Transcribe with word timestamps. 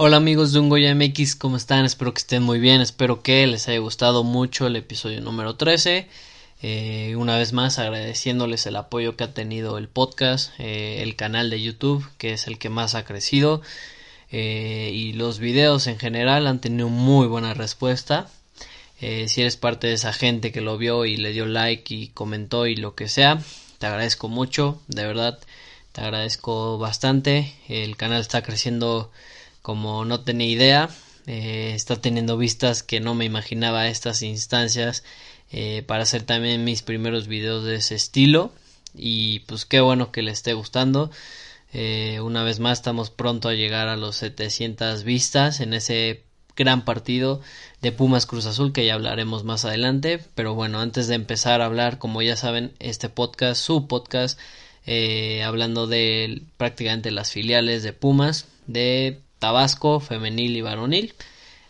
Hola 0.00 0.18
amigos 0.18 0.52
de 0.52 0.60
Ungoya 0.60 0.94
MX, 0.94 1.36
¿cómo 1.36 1.56
están? 1.56 1.84
Espero 1.84 2.12
que 2.12 2.18
estén 2.18 2.42
muy 2.42 2.58
bien, 2.58 2.80
espero 2.80 3.22
que 3.22 3.46
les 3.46 3.66
haya 3.68 3.78
gustado 3.78 4.24
mucho 4.24 4.66
el 4.66 4.76
episodio 4.76 5.20
número 5.20 5.56
13. 5.56 6.06
Eh, 6.62 7.14
una 7.16 7.38
vez 7.38 7.52
más 7.52 7.78
agradeciéndoles 7.78 8.66
el 8.66 8.76
apoyo 8.76 9.16
que 9.16 9.24
ha 9.24 9.34
tenido 9.34 9.78
el 9.78 9.88
podcast, 9.88 10.52
eh, 10.58 11.02
el 11.02 11.16
canal 11.16 11.50
de 11.50 11.62
YouTube, 11.62 12.06
que 12.18 12.32
es 12.32 12.46
el 12.46 12.58
que 12.58 12.68
más 12.68 12.94
ha 12.94 13.04
crecido, 13.04 13.62
eh, 14.30 14.90
y 14.92 15.14
los 15.14 15.38
videos 15.38 15.86
en 15.86 15.98
general 15.98 16.46
han 16.46 16.60
tenido 16.60 16.88
muy 16.88 17.26
buena 17.26 17.54
respuesta. 17.54 18.28
Si 19.00 19.40
eres 19.40 19.56
parte 19.56 19.86
de 19.86 19.92
esa 19.94 20.12
gente 20.12 20.50
que 20.50 20.60
lo 20.60 20.76
vio 20.76 21.04
y 21.04 21.16
le 21.16 21.32
dio 21.32 21.46
like 21.46 21.94
y 21.94 22.08
comentó 22.08 22.66
y 22.66 22.74
lo 22.74 22.96
que 22.96 23.08
sea, 23.08 23.40
te 23.78 23.86
agradezco 23.86 24.28
mucho, 24.28 24.80
de 24.88 25.06
verdad, 25.06 25.38
te 25.92 26.00
agradezco 26.00 26.78
bastante. 26.78 27.54
El 27.68 27.96
canal 27.96 28.20
está 28.20 28.42
creciendo 28.42 29.10
como 29.62 30.04
no 30.04 30.20
tenía 30.20 30.48
idea, 30.48 30.90
eh, 31.26 31.72
está 31.74 31.96
teniendo 32.00 32.36
vistas 32.36 32.82
que 32.82 33.00
no 33.00 33.14
me 33.14 33.24
imaginaba 33.24 33.82
a 33.82 33.88
estas 33.88 34.22
instancias 34.22 35.04
eh, 35.50 35.82
para 35.86 36.02
hacer 36.02 36.22
también 36.22 36.64
mis 36.64 36.82
primeros 36.82 37.26
videos 37.28 37.64
de 37.64 37.76
ese 37.76 37.94
estilo 37.94 38.52
y 38.94 39.40
pues 39.40 39.64
qué 39.64 39.80
bueno 39.80 40.12
que 40.12 40.22
le 40.22 40.32
esté 40.32 40.54
gustando. 40.54 41.10
Eh, 41.72 42.20
una 42.22 42.42
vez 42.44 42.60
más 42.60 42.78
estamos 42.78 43.10
pronto 43.10 43.48
a 43.48 43.54
llegar 43.54 43.88
a 43.88 43.96
los 43.96 44.16
700 44.16 45.04
vistas 45.04 45.60
en 45.60 45.74
ese 45.74 46.22
gran 46.58 46.84
partido 46.84 47.40
de 47.80 47.92
Pumas 47.92 48.26
Cruz 48.26 48.44
Azul 48.44 48.72
que 48.72 48.84
ya 48.84 48.94
hablaremos 48.94 49.44
más 49.44 49.64
adelante. 49.64 50.20
Pero 50.34 50.54
bueno, 50.54 50.80
antes 50.80 51.08
de 51.08 51.14
empezar 51.14 51.62
a 51.62 51.66
hablar, 51.66 51.98
como 51.98 52.20
ya 52.20 52.36
saben, 52.36 52.72
este 52.80 53.08
podcast, 53.08 53.62
su 53.62 53.86
podcast, 53.86 54.38
eh, 54.84 55.42
hablando 55.44 55.86
de 55.86 56.42
prácticamente 56.58 57.10
las 57.10 57.30
filiales 57.30 57.82
de 57.82 57.92
Pumas, 57.94 58.46
de 58.66 59.20
Tabasco, 59.38 60.00
femenil 60.00 60.56
y 60.56 60.60
varonil. 60.60 61.14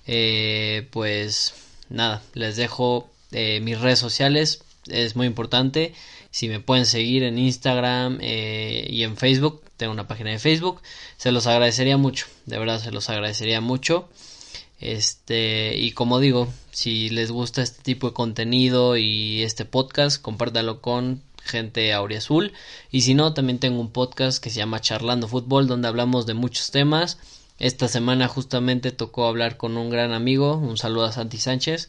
Eh, 0.06 0.88
pues 0.90 1.54
nada, 1.90 2.22
les 2.34 2.56
dejo 2.56 3.10
eh, 3.30 3.60
mis 3.60 3.78
redes 3.78 3.98
sociales, 3.98 4.64
es 4.88 5.16
muy 5.16 5.26
importante. 5.26 5.92
Si 6.30 6.48
me 6.48 6.60
pueden 6.60 6.86
seguir 6.86 7.22
en 7.22 7.38
Instagram 7.38 8.18
eh, 8.20 8.86
y 8.88 9.02
en 9.02 9.16
Facebook, 9.16 9.62
tengo 9.76 9.92
una 9.92 10.08
página 10.08 10.30
de 10.30 10.38
Facebook, 10.38 10.80
se 11.16 11.32
los 11.32 11.46
agradecería 11.46 11.96
mucho, 11.96 12.26
de 12.46 12.58
verdad 12.58 12.80
se 12.82 12.90
los 12.90 13.08
agradecería 13.10 13.60
mucho. 13.60 14.08
Este, 14.80 15.76
y 15.76 15.92
como 15.92 16.20
digo, 16.20 16.48
si 16.70 17.08
les 17.08 17.30
gusta 17.30 17.62
este 17.62 17.82
tipo 17.82 18.08
de 18.08 18.14
contenido 18.14 18.96
y 18.96 19.42
este 19.42 19.64
podcast, 19.64 20.20
compártalo 20.22 20.80
con 20.80 21.22
gente 21.42 21.92
auriazul. 21.92 22.52
Y 22.90 23.00
si 23.02 23.14
no, 23.14 23.34
también 23.34 23.58
tengo 23.58 23.80
un 23.80 23.90
podcast 23.90 24.42
que 24.42 24.50
se 24.50 24.58
llama 24.58 24.80
Charlando 24.80 25.28
Fútbol, 25.28 25.66
donde 25.66 25.88
hablamos 25.88 26.26
de 26.26 26.34
muchos 26.34 26.70
temas. 26.70 27.18
Esta 27.58 27.88
semana 27.88 28.28
justamente 28.28 28.92
tocó 28.92 29.26
hablar 29.26 29.56
con 29.56 29.76
un 29.76 29.90
gran 29.90 30.12
amigo, 30.12 30.56
un 30.56 30.76
saludo 30.76 31.06
a 31.06 31.12
Santi 31.12 31.38
Sánchez, 31.38 31.88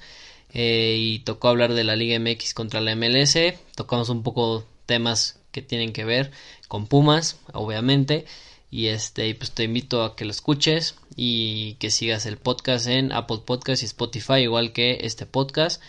eh, 0.53 0.96
y 0.97 1.19
tocó 1.19 1.50
hablar 1.50 1.74
de 1.74 1.84
la 1.84 1.96
Liga 1.96 2.19
MX 2.19 2.56
contra 2.56 2.81
la 2.81 2.96
MLS. 2.96 3.38
Tocamos 3.75 4.09
un 4.09 4.24
poco 4.24 4.66
temas 4.88 5.40
que 5.52 5.62
tienen 5.62 5.94
que 5.94 6.06
ver 6.06 6.31
con 6.68 6.88
Pumas, 6.88 7.38
obviamente. 7.53 8.25
Y 8.72 8.88
este, 8.88 9.34
pues 9.35 9.52
te 9.52 9.63
invito 9.63 10.03
a 10.03 10.16
que 10.16 10.25
lo 10.25 10.31
escuches 10.31 10.96
y 11.16 11.74
que 11.75 11.90
sigas 11.90 12.25
el 12.25 12.38
podcast 12.38 12.88
en 12.88 13.12
Apple 13.12 13.40
Podcast 13.46 13.81
y 13.81 13.85
Spotify, 13.85 14.41
igual 14.41 14.74
que 14.74 15.00
este 15.02 15.25
podcast. 15.25 15.81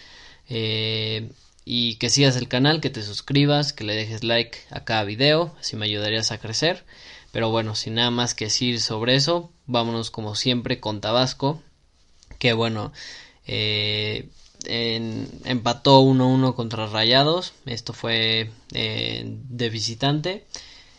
Eh, 0.48 1.30
y 1.64 1.96
que 1.96 2.10
sigas 2.10 2.36
el 2.36 2.48
canal, 2.48 2.80
que 2.80 2.90
te 2.90 3.02
suscribas, 3.02 3.72
que 3.72 3.84
le 3.84 3.94
dejes 3.94 4.24
like 4.24 4.58
a 4.70 4.84
cada 4.84 5.04
video, 5.04 5.54
así 5.60 5.76
me 5.76 5.86
ayudarías 5.86 6.32
a 6.32 6.38
crecer. 6.38 6.84
Pero 7.32 7.50
bueno, 7.50 7.74
sin 7.74 7.94
nada 7.94 8.10
más 8.10 8.34
que 8.34 8.46
decir 8.46 8.80
sobre 8.80 9.14
eso, 9.14 9.52
vámonos 9.66 10.10
como 10.10 10.34
siempre 10.34 10.80
con 10.80 11.00
Tabasco, 11.00 11.62
que 12.38 12.54
bueno, 12.54 12.92
eh, 13.46 14.28
en, 14.64 15.28
empató 15.44 16.02
1-1 16.02 16.54
contra 16.54 16.86
Rayados, 16.86 17.52
esto 17.66 17.92
fue 17.92 18.50
eh, 18.72 19.22
de 19.26 19.70
visitante, 19.70 20.46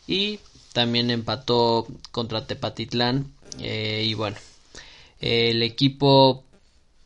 y 0.07 0.39
también 0.73 1.11
empató 1.11 1.87
contra 2.11 2.47
Tepatitlán, 2.47 3.31
eh, 3.59 4.03
y 4.05 4.13
bueno, 4.13 4.37
el 5.19 5.63
equipo 5.63 6.43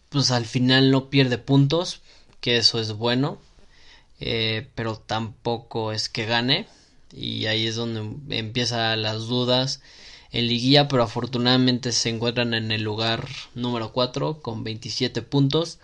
pues 0.09 0.31
al 0.31 0.46
final 0.46 0.92
no 0.92 1.09
pierde 1.09 1.38
puntos, 1.38 2.02
que 2.42 2.58
eso 2.58 2.80
es 2.80 2.94
bueno, 2.94 3.40
eh, 4.20 4.70
pero 4.75 4.98
tampoco 4.98 5.92
es 5.92 6.09
que 6.09 6.25
gane 6.25 6.68
y 7.12 7.48
ahí 7.48 7.68
es 7.68 7.75
donde 7.75 8.38
empiezan 8.38 9.02
las 9.02 9.28
dudas 9.28 9.81
en 10.31 10.48
liguilla 10.48 10.88
pero 10.88 11.04
afortunadamente 11.04 11.92
se 11.92 12.09
encuentran 12.09 12.54
en 12.54 12.72
el 12.72 12.81
lugar 12.81 13.28
número 13.56 13.92
4 13.92 14.42
con 14.42 14.64
27 14.64 15.22
puntos 15.22 15.80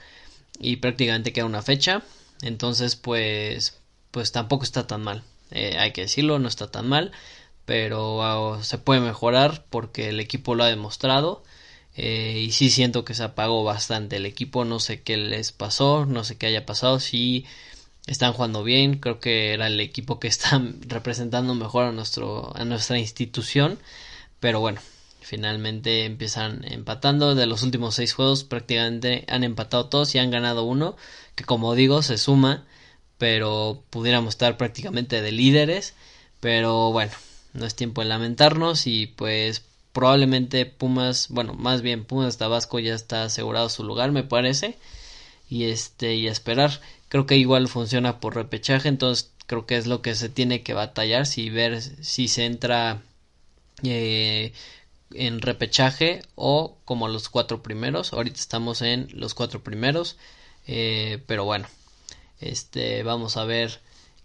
y 0.60 0.78
prácticamente 0.78 1.34
queda 1.34 1.46
una 1.46 1.62
fecha 1.62 2.04
entonces 2.42 2.96
pues 2.96 3.80
pues 4.12 4.32
tampoco 4.32 4.64
está 4.64 4.88
tan 4.88 5.02
mal 5.04 5.24
eh, 5.52 5.78
hay 5.78 5.92
que 5.92 6.02
decirlo 6.02 6.40
no 6.40 6.48
está 6.48 6.72
tan 6.72 6.88
mal 6.88 7.12
pero 7.66 8.60
se 8.64 8.78
puede 8.78 9.02
mejorar 9.02 9.66
porque 9.70 10.10
el 10.10 10.20
equipo 10.20 10.56
lo 10.56 10.64
ha 10.64 10.68
demostrado 10.68 11.44
eh, 11.96 12.44
y 12.46 12.52
sí 12.52 12.70
siento 12.70 13.06
que 13.06 13.14
se 13.14 13.24
apagó 13.24 13.64
bastante. 13.64 14.18
El 14.18 14.26
equipo 14.26 14.66
no 14.66 14.80
sé 14.80 15.02
qué 15.02 15.18
les 15.18 15.52
pasó 15.52 16.06
no 16.06 16.24
sé 16.24 16.38
qué 16.38 16.48
haya 16.48 16.66
pasado 16.66 17.00
si 17.00 17.46
están 18.08 18.34
jugando 18.34 18.64
bien, 18.64 19.00
creo 19.00 19.20
que 19.20 19.54
era 19.54 19.68
el 19.68 19.80
equipo 19.80 20.20
que 20.20 20.28
está 20.28 20.62
representando 20.88 21.56
mejor 21.56 21.86
a 21.86 21.92
nuestro 21.92 22.56
a 22.58 22.66
nuestra 22.66 22.98
institución, 23.00 23.80
pero 24.40 24.60
bueno, 24.60 24.82
finalmente 25.22 26.06
empiezan 26.06 26.66
empatando. 26.66 27.36
De 27.36 27.46
los 27.48 27.64
últimos 27.64 27.96
seis 27.96 28.14
juegos 28.14 28.44
prácticamente 28.44 29.26
han 29.30 29.44
empatado 29.44 29.88
todos 29.88 30.14
y 30.16 30.20
han 30.20 30.32
ganado 30.32 30.64
uno 30.64 30.98
que 31.36 31.46
como 31.46 31.76
digo 31.76 32.02
se 32.02 32.18
suma, 32.18 32.66
pero 33.18 33.84
pudiéramos 33.90 34.36
estar 34.36 34.58
prácticamente 34.58 35.22
de 35.22 35.32
líderes, 35.32 35.94
pero 36.42 36.92
bueno, 36.92 37.12
no 37.54 37.66
es 37.66 37.76
tiempo 37.76 38.02
de 38.02 38.08
lamentarnos 38.08 38.88
y 38.88 39.08
pues 39.08 39.64
probablemente 39.94 40.66
Pumas, 40.66 41.28
bueno, 41.30 41.54
más 41.54 41.82
bien 41.82 42.06
Pumas 42.06 42.38
Tabasco 42.38 42.80
ya 42.80 42.94
está 42.94 43.24
asegurado 43.24 43.70
su 43.70 43.84
lugar, 43.84 44.12
me 44.12 44.24
parece. 44.24 44.78
Y 45.50 45.66
este 45.66 46.16
y 46.16 46.28
esperar 46.28 46.80
creo 47.10 47.26
que 47.26 47.38
igual 47.38 47.68
funciona 47.68 48.22
por 48.22 48.36
repechaje, 48.36 48.88
entonces 48.88 49.32
creo 49.46 49.66
que 49.66 49.78
es 49.78 49.86
lo 49.86 50.02
que 50.02 50.16
se 50.16 50.30
tiene 50.30 50.64
que 50.64 50.74
batallar, 50.74 51.26
si 51.26 51.50
ver 51.50 51.82
si 51.82 52.30
se 52.30 52.46
entra 52.46 53.02
eh, 53.84 54.54
en 55.14 55.42
repechaje 55.42 56.22
o 56.36 56.78
como 56.86 57.10
los 57.10 57.28
cuatro 57.28 57.62
primeros, 57.62 58.14
ahorita 58.14 58.40
estamos 58.40 58.82
en 58.82 59.10
los 59.12 59.34
cuatro 59.34 59.62
primeros, 59.62 60.16
eh, 60.68 61.22
pero 61.28 61.44
bueno, 61.44 61.68
este 62.40 63.04
vamos 63.04 63.36
a 63.36 63.44
ver 63.44 63.82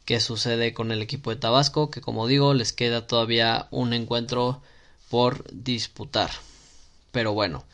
qué 0.07 0.21
sucede 0.21 0.73
con 0.73 0.93
el 0.93 1.03
equipo 1.03 1.31
de 1.31 1.37
Tabasco, 1.37 1.91
que 1.91 2.01
como 2.01 2.27
digo 2.27 2.55
les 2.55 2.73
queda 2.73 3.07
todavía 3.07 3.69
un 3.71 3.93
encuentro 3.93 4.63
por 5.11 5.45
disputar, 5.53 6.31
pero 7.13 7.35
bueno, 7.35 7.65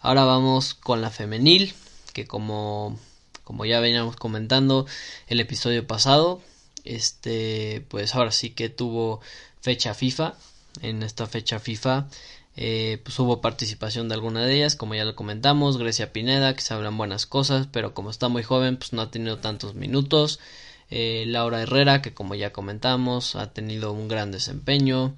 ahora 0.00 0.24
vamos 0.24 0.74
con 0.74 1.00
la 1.00 1.10
femenil, 1.10 1.74
que 2.12 2.26
como 2.26 2.98
como 3.44 3.66
ya 3.66 3.78
veníamos 3.80 4.16
comentando 4.16 4.86
el 5.28 5.38
episodio 5.38 5.86
pasado 5.86 6.40
este 6.84 7.84
pues 7.88 8.14
ahora 8.14 8.32
sí 8.32 8.50
que 8.50 8.68
tuvo 8.68 9.20
fecha 9.60 9.94
FIFA. 9.94 10.34
En 10.82 11.02
esta 11.02 11.26
fecha 11.26 11.60
FIFA 11.60 12.08
eh, 12.56 13.00
pues 13.04 13.18
hubo 13.18 13.40
participación 13.40 14.08
de 14.08 14.14
alguna 14.14 14.44
de 14.44 14.56
ellas 14.56 14.76
como 14.76 14.94
ya 14.94 15.04
lo 15.04 15.14
comentamos 15.14 15.78
Grecia 15.78 16.12
Pineda 16.12 16.54
que 16.54 16.62
se 16.62 16.74
hablan 16.74 16.96
buenas 16.96 17.26
cosas 17.26 17.68
pero 17.70 17.94
como 17.94 18.10
está 18.10 18.28
muy 18.28 18.42
joven 18.42 18.76
pues 18.76 18.92
no 18.92 19.02
ha 19.02 19.10
tenido 19.10 19.38
tantos 19.38 19.74
minutos 19.74 20.40
eh, 20.90 21.24
Laura 21.26 21.62
Herrera 21.62 22.02
que 22.02 22.14
como 22.14 22.34
ya 22.34 22.52
comentamos 22.52 23.36
ha 23.36 23.52
tenido 23.52 23.92
un 23.92 24.08
gran 24.08 24.32
desempeño. 24.32 25.14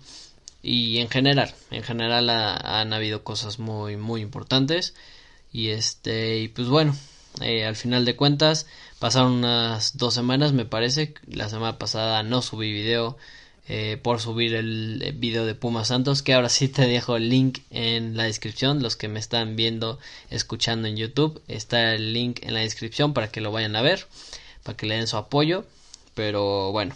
Y 0.63 0.99
en 0.99 1.09
general 1.09 1.55
en 1.71 1.83
general 1.83 2.29
ha, 2.31 2.81
han 2.81 2.93
habido 2.93 3.25
cosas 3.25 3.59
muy 3.59 3.97
muy 3.97 4.21
importantes. 4.21 4.95
Y 5.53 5.69
este 5.69 6.39
y 6.39 6.49
pues 6.49 6.69
bueno 6.69 6.97
al 7.41 7.77
final 7.77 8.07
de 8.07 8.17
cuentas 8.17 8.67
pasaron 8.99 9.33
unas 9.33 9.97
dos 9.97 10.15
semanas 10.15 10.53
me 10.53 10.65
parece. 10.65 11.15
La 11.29 11.49
semana 11.49 11.79
pasada 11.79 12.23
no 12.23 12.43
subí 12.43 12.73
video 12.73 13.17
eh, 13.69 13.99
por 14.01 14.21
subir 14.21 14.55
el 14.55 15.17
video 15.19 15.45
de 15.45 15.57
Puma 15.57 15.85
Santos, 15.85 16.23
que 16.23 16.35
ahora 16.35 16.49
sí 16.49 16.69
te 16.69 16.87
dejo 16.87 17.17
el 17.17 17.29
link 17.29 17.59
en 17.71 18.17
la 18.17 18.23
descripción, 18.23 18.81
los 18.81 18.95
que 18.95 19.09
me 19.09 19.19
están 19.19 19.57
viendo, 19.57 19.99
escuchando 20.31 20.87
en 20.87 20.97
YouTube, 20.97 21.43
está 21.49 21.95
el 21.95 22.13
link 22.13 22.39
en 22.43 22.55
la 22.55 22.61
descripción 22.61 23.13
para 23.13 23.29
que 23.29 23.41
lo 23.41 23.51
vayan 23.51 23.75
a 23.75 23.83
ver, 23.83 24.07
para 24.67 24.77
que 24.77 24.87
le 24.87 24.97
den 24.97 25.07
su 25.07 25.17
apoyo, 25.17 25.65
pero 26.15 26.73
bueno, 26.73 26.95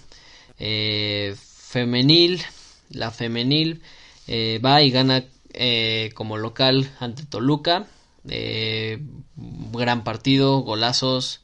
eh, 0.58 1.34
femenil, 1.38 2.42
la 2.90 3.10
femenil 3.10 3.80
eh, 4.26 4.60
va 4.64 4.82
y 4.82 4.90
gana 4.90 5.24
como 6.14 6.36
local 6.36 6.90
ante 7.00 7.24
Toluca, 7.24 7.86
gran 9.72 10.04
partido, 10.04 10.58
golazos, 10.58 11.40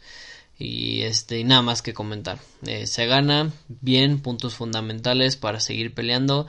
y 0.58 1.02
este 1.02 1.42
nada 1.44 1.62
más 1.62 1.82
que 1.82 1.94
comentar. 1.94 2.38
Eh, 2.66 2.86
se 2.86 3.06
gana 3.06 3.52
bien 3.68 4.20
puntos 4.20 4.54
fundamentales 4.54 5.36
para 5.36 5.60
seguir 5.60 5.94
peleando 5.94 6.46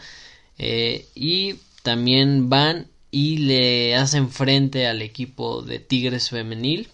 eh, 0.58 1.08
y 1.14 1.56
también 1.84 2.50
van 2.50 2.88
y 3.12 3.38
le 3.38 3.96
hacen 3.96 4.30
frente 4.30 4.88
al 4.88 5.02
equipo 5.02 5.62
de 5.62 5.80
Tigres 5.80 6.30
femenil 6.30 6.90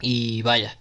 y 0.00 0.42
vaya 0.42 0.76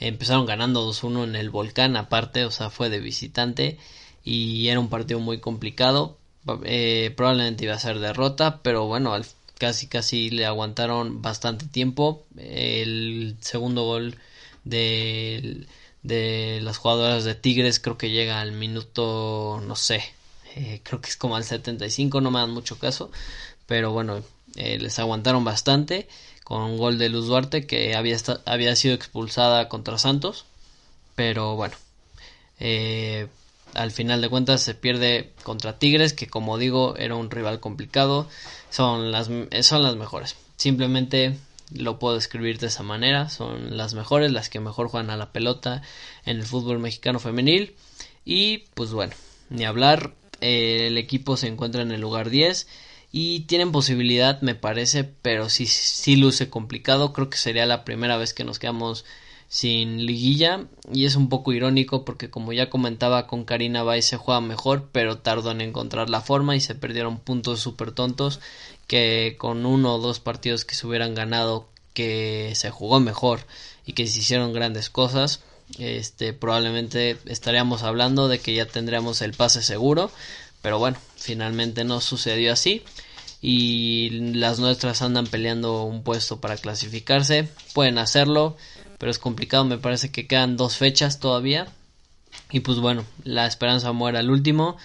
empezaron 0.00 0.46
ganando 0.46 0.86
2-1 0.90 1.24
en 1.24 1.36
el 1.36 1.50
volcán 1.50 1.96
aparte 1.96 2.44
o 2.44 2.50
sea 2.50 2.70
fue 2.70 2.90
de 2.90 3.00
visitante 3.00 3.78
y 4.24 4.68
era 4.68 4.80
un 4.80 4.88
partido 4.88 5.20
muy 5.20 5.38
complicado. 5.40 6.18
Eh, 6.64 7.12
probablemente 7.16 7.64
iba 7.64 7.74
a 7.74 7.78
ser 7.78 7.98
derrota 7.98 8.62
pero 8.62 8.86
bueno 8.86 9.12
casi 9.58 9.88
casi 9.88 10.30
le 10.30 10.46
aguantaron 10.46 11.22
bastante 11.22 11.66
tiempo. 11.66 12.24
El 12.36 13.36
segundo 13.40 13.84
gol 13.84 14.16
de, 14.64 15.66
de 16.02 16.60
las 16.62 16.78
jugadoras 16.78 17.24
de 17.24 17.34
Tigres 17.34 17.80
creo 17.80 17.98
que 17.98 18.10
llega 18.10 18.40
al 18.40 18.52
minuto, 18.52 19.62
no 19.66 19.76
sé, 19.76 20.02
eh, 20.54 20.80
creo 20.82 21.00
que 21.00 21.08
es 21.08 21.16
como 21.16 21.36
al 21.36 21.44
75, 21.44 22.20
no 22.20 22.30
me 22.30 22.40
dan 22.40 22.50
mucho 22.50 22.78
caso, 22.78 23.10
pero 23.66 23.92
bueno, 23.92 24.22
eh, 24.56 24.78
les 24.78 24.98
aguantaron 24.98 25.44
bastante 25.44 26.08
con 26.46 26.76
gol 26.76 26.96
de 26.96 27.08
Luz 27.08 27.26
Duarte 27.26 27.66
que 27.66 27.96
había, 27.96 28.16
había 28.44 28.76
sido 28.76 28.94
expulsada 28.94 29.68
contra 29.68 29.98
Santos, 29.98 30.44
pero 31.16 31.56
bueno, 31.56 31.74
eh, 32.60 33.26
al 33.74 33.90
final 33.90 34.20
de 34.20 34.28
cuentas 34.28 34.62
se 34.62 34.76
pierde 34.76 35.32
contra 35.42 35.80
Tigres, 35.80 36.12
que 36.12 36.28
como 36.28 36.56
digo 36.56 36.94
era 36.98 37.16
un 37.16 37.32
rival 37.32 37.58
complicado, 37.58 38.28
son 38.70 39.10
las, 39.10 39.28
son 39.62 39.82
las 39.82 39.96
mejores. 39.96 40.36
Simplemente 40.54 41.36
lo 41.72 41.98
puedo 41.98 42.14
describir 42.14 42.60
de 42.60 42.68
esa 42.68 42.84
manera, 42.84 43.28
son 43.28 43.76
las 43.76 43.94
mejores, 43.94 44.30
las 44.30 44.48
que 44.48 44.60
mejor 44.60 44.86
juegan 44.86 45.10
a 45.10 45.16
la 45.16 45.32
pelota 45.32 45.82
en 46.26 46.36
el 46.36 46.44
fútbol 46.44 46.78
mexicano 46.78 47.18
femenil. 47.18 47.74
Y 48.24 48.58
pues 48.74 48.92
bueno, 48.92 49.14
ni 49.50 49.64
hablar, 49.64 50.14
eh, 50.40 50.86
el 50.86 50.96
equipo 50.96 51.36
se 51.36 51.48
encuentra 51.48 51.82
en 51.82 51.90
el 51.90 52.02
lugar 52.02 52.30
10 52.30 52.68
y 53.18 53.40
tienen 53.40 53.72
posibilidad 53.72 54.42
me 54.42 54.54
parece, 54.54 55.02
pero 55.02 55.48
sí, 55.48 55.64
sí 55.64 56.16
luce 56.16 56.50
complicado, 56.50 57.14
creo 57.14 57.30
que 57.30 57.38
sería 57.38 57.64
la 57.64 57.82
primera 57.82 58.18
vez 58.18 58.34
que 58.34 58.44
nos 58.44 58.58
quedamos 58.58 59.06
sin 59.48 60.04
liguilla. 60.04 60.66
Y 60.92 61.06
es 61.06 61.16
un 61.16 61.30
poco 61.30 61.54
irónico 61.54 62.04
porque 62.04 62.28
como 62.28 62.52
ya 62.52 62.68
comentaba 62.68 63.26
con 63.26 63.46
Karina 63.46 63.82
Bay 63.82 64.02
se 64.02 64.18
juega 64.18 64.42
mejor 64.42 64.90
pero 64.92 65.16
tardó 65.16 65.50
en 65.50 65.62
encontrar 65.62 66.10
la 66.10 66.20
forma 66.20 66.56
y 66.56 66.60
se 66.60 66.74
perdieron 66.74 67.18
puntos 67.18 67.60
súper 67.60 67.92
tontos 67.92 68.40
que 68.86 69.36
con 69.38 69.64
uno 69.64 69.94
o 69.94 69.98
dos 69.98 70.20
partidos 70.20 70.66
que 70.66 70.74
se 70.74 70.86
hubieran 70.86 71.14
ganado 71.14 71.70
que 71.94 72.52
se 72.54 72.68
jugó 72.68 73.00
mejor 73.00 73.46
y 73.86 73.94
que 73.94 74.06
se 74.06 74.18
hicieron 74.18 74.52
grandes 74.52 74.90
cosas 74.90 75.40
este 75.78 76.34
probablemente 76.34 77.16
estaríamos 77.24 77.82
hablando 77.82 78.28
de 78.28 78.40
que 78.40 78.52
ya 78.52 78.66
tendríamos 78.66 79.22
el 79.22 79.32
pase 79.32 79.62
seguro. 79.62 80.10
Pero 80.60 80.78
bueno 80.78 80.98
finalmente 81.16 81.84
no 81.84 82.02
sucedió 82.02 82.52
así 82.52 82.82
y 83.42 84.10
las 84.34 84.58
nuestras 84.58 85.02
andan 85.02 85.26
peleando 85.26 85.84
un 85.84 86.02
puesto 86.02 86.40
para 86.40 86.56
clasificarse. 86.56 87.48
Pueden 87.74 87.98
hacerlo 87.98 88.56
pero 88.98 89.10
es 89.10 89.18
complicado. 89.18 89.64
Me 89.64 89.78
parece 89.78 90.10
que 90.10 90.26
quedan 90.26 90.56
dos 90.56 90.76
fechas 90.76 91.20
todavía. 91.20 91.66
Y 92.50 92.60
pues 92.60 92.78
bueno 92.78 93.04
la 93.24 93.46
esperanza 93.46 93.92
muere 93.92 94.18
al 94.18 94.30
último. 94.30 94.76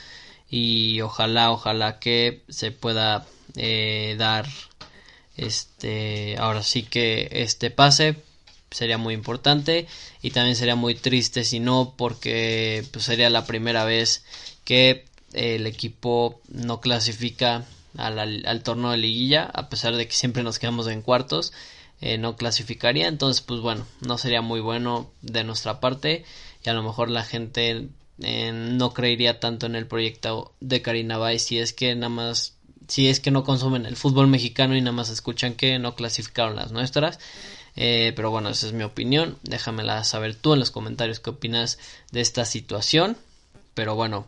Y 0.49 1.01
ojalá 1.01 1.51
ojalá 1.51 1.99
que 1.99 2.43
se 2.49 2.71
pueda 2.71 3.25
eh, 3.55 4.15
dar 4.17 4.47
este 5.37 6.35
ahora 6.37 6.63
sí 6.63 6.83
que 6.83 7.29
este 7.31 7.71
pase. 7.71 8.15
Sería 8.69 8.97
muy 8.97 9.13
importante. 9.13 9.87
Y 10.21 10.31
también 10.31 10.55
sería 10.55 10.75
muy 10.75 10.95
triste 10.95 11.43
si 11.43 11.59
no 11.59 11.93
porque 11.97 12.85
pues, 12.91 13.05
sería 13.05 13.29
la 13.29 13.45
primera 13.45 13.85
vez 13.85 14.23
que 14.63 15.05
el 15.33 15.65
equipo 15.65 16.41
no 16.49 16.81
clasifica 16.81 17.65
al, 17.97 18.45
al, 18.45 18.63
torneo 18.63 18.91
de 18.91 18.97
liguilla 18.97 19.43
a 19.53 19.69
pesar 19.69 19.95
de 19.95 20.07
que 20.07 20.13
siempre 20.13 20.43
nos 20.43 20.59
quedamos 20.59 20.87
en 20.87 21.01
cuartos 21.01 21.53
eh, 21.99 22.17
no 22.17 22.35
clasificaría 22.35 23.07
entonces 23.07 23.41
pues 23.41 23.59
bueno 23.59 23.85
no 24.01 24.17
sería 24.17 24.41
muy 24.41 24.59
bueno 24.59 25.11
de 25.21 25.43
nuestra 25.43 25.79
parte 25.79 26.25
y 26.63 26.69
a 26.69 26.73
lo 26.73 26.83
mejor 26.83 27.09
la 27.09 27.23
gente 27.23 27.89
eh, 28.19 28.51
no 28.53 28.93
creería 28.93 29.39
tanto 29.39 29.65
en 29.65 29.75
el 29.75 29.87
proyecto 29.87 30.53
de 30.59 30.81
Karina 30.81 31.17
Bay 31.17 31.39
si 31.39 31.59
es 31.59 31.73
que 31.73 31.95
nada 31.95 32.09
más 32.09 32.55
si 32.91 33.07
es 33.07 33.21
que 33.21 33.31
no 33.31 33.45
consumen 33.45 33.85
el 33.85 33.95
fútbol 33.95 34.27
mexicano 34.27 34.75
y 34.75 34.81
nada 34.81 34.91
más 34.91 35.09
escuchan 35.09 35.53
que 35.53 35.79
no 35.79 35.95
clasificaron 35.95 36.57
las 36.57 36.73
nuestras. 36.73 37.19
Eh, 37.77 38.11
pero 38.17 38.31
bueno, 38.31 38.49
esa 38.49 38.67
es 38.67 38.73
mi 38.73 38.83
opinión. 38.83 39.37
Déjamela 39.43 40.03
saber 40.03 40.35
tú 40.35 40.53
en 40.53 40.59
los 40.59 40.71
comentarios 40.71 41.21
qué 41.21 41.29
opinas 41.29 41.79
de 42.11 42.19
esta 42.19 42.43
situación. 42.43 43.15
Pero 43.75 43.95
bueno, 43.95 44.27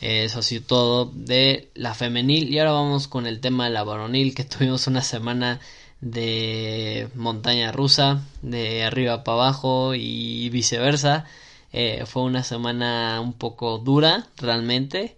eso 0.00 0.40
ha 0.40 0.42
sido 0.42 0.64
todo 0.64 1.12
de 1.14 1.70
la 1.74 1.94
femenil. 1.94 2.52
Y 2.52 2.58
ahora 2.58 2.72
vamos 2.72 3.08
con 3.08 3.26
el 3.26 3.40
tema 3.40 3.66
de 3.66 3.70
la 3.70 3.84
varonil, 3.84 4.34
que 4.34 4.44
tuvimos 4.44 4.86
una 4.86 5.02
semana 5.02 5.60
de 6.00 7.08
montaña 7.14 7.72
rusa, 7.72 8.22
de 8.42 8.84
arriba 8.84 9.24
para 9.24 9.36
abajo 9.36 9.94
y 9.94 10.48
viceversa. 10.50 11.26
Eh, 11.72 12.04
fue 12.06 12.22
una 12.22 12.42
semana 12.42 13.20
un 13.20 13.34
poco 13.34 13.78
dura, 13.78 14.26
realmente 14.36 15.16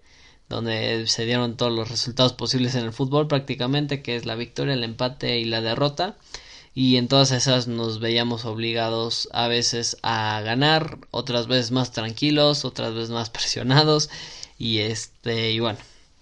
donde 0.53 1.07
se 1.07 1.25
dieron 1.25 1.57
todos 1.57 1.73
los 1.73 1.91
resultados 1.91 2.35
posibles 2.35 2.75
en 2.75 2.85
el 2.85 2.93
fútbol 2.93 3.27
prácticamente, 3.27 4.03
que 4.03 4.17
es 4.17 4.27
la 4.27 4.35
victoria, 4.37 4.75
el 4.75 4.85
empate 4.85 5.39
y 5.41 5.45
la 5.47 5.61
derrota. 5.61 6.17
Y 6.75 6.97
en 6.97 7.09
todas 7.09 7.33
esas 7.33 7.69
nos 7.69 8.01
veíamos 8.01 8.45
obligados 8.45 9.29
a 9.33 9.49
veces 9.49 9.99
a 10.03 10.41
ganar, 10.43 10.99
otras 11.11 11.47
veces 11.47 11.71
más 11.71 11.93
tranquilos, 11.93 12.65
otras 12.65 12.95
veces 12.95 13.11
más 13.11 13.31
presionados. 13.37 14.11
Y 14.63 14.79
este, 14.79 15.51
y 15.51 15.59
bueno, 15.59 15.81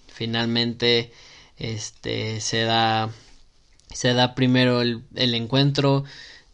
finalmente 0.08 1.12
este 1.58 2.40
se 2.40 2.62
da 2.62 3.10
se 3.92 4.14
da 4.14 4.34
primero 4.34 4.80
el, 4.80 5.02
el 5.14 5.34
encuentro 5.34 6.04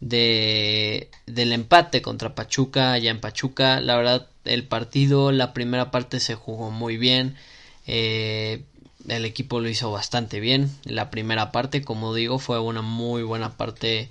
de 0.01 1.09
del 1.27 1.53
empate 1.53 2.01
contra 2.01 2.35
Pachuca 2.35 2.91
allá 2.91 3.09
en 3.09 3.21
Pachuca 3.21 3.79
la 3.79 3.95
verdad 3.95 4.27
el 4.43 4.67
partido 4.67 5.31
la 5.31 5.53
primera 5.53 5.89
parte 5.89 6.19
se 6.19 6.35
jugó 6.35 6.71
muy 6.71 6.97
bien 6.97 7.37
eh, 7.87 8.65
el 9.07 9.25
equipo 9.25 9.61
lo 9.61 9.69
hizo 9.69 9.91
bastante 9.91 10.39
bien. 10.39 10.69
La 10.83 11.09
primera 11.09 11.51
parte, 11.51 11.81
como 11.81 12.13
digo, 12.13 12.39
fue 12.39 12.59
una 12.59 12.81
muy 12.81 13.23
buena 13.23 13.55
parte 13.57 14.09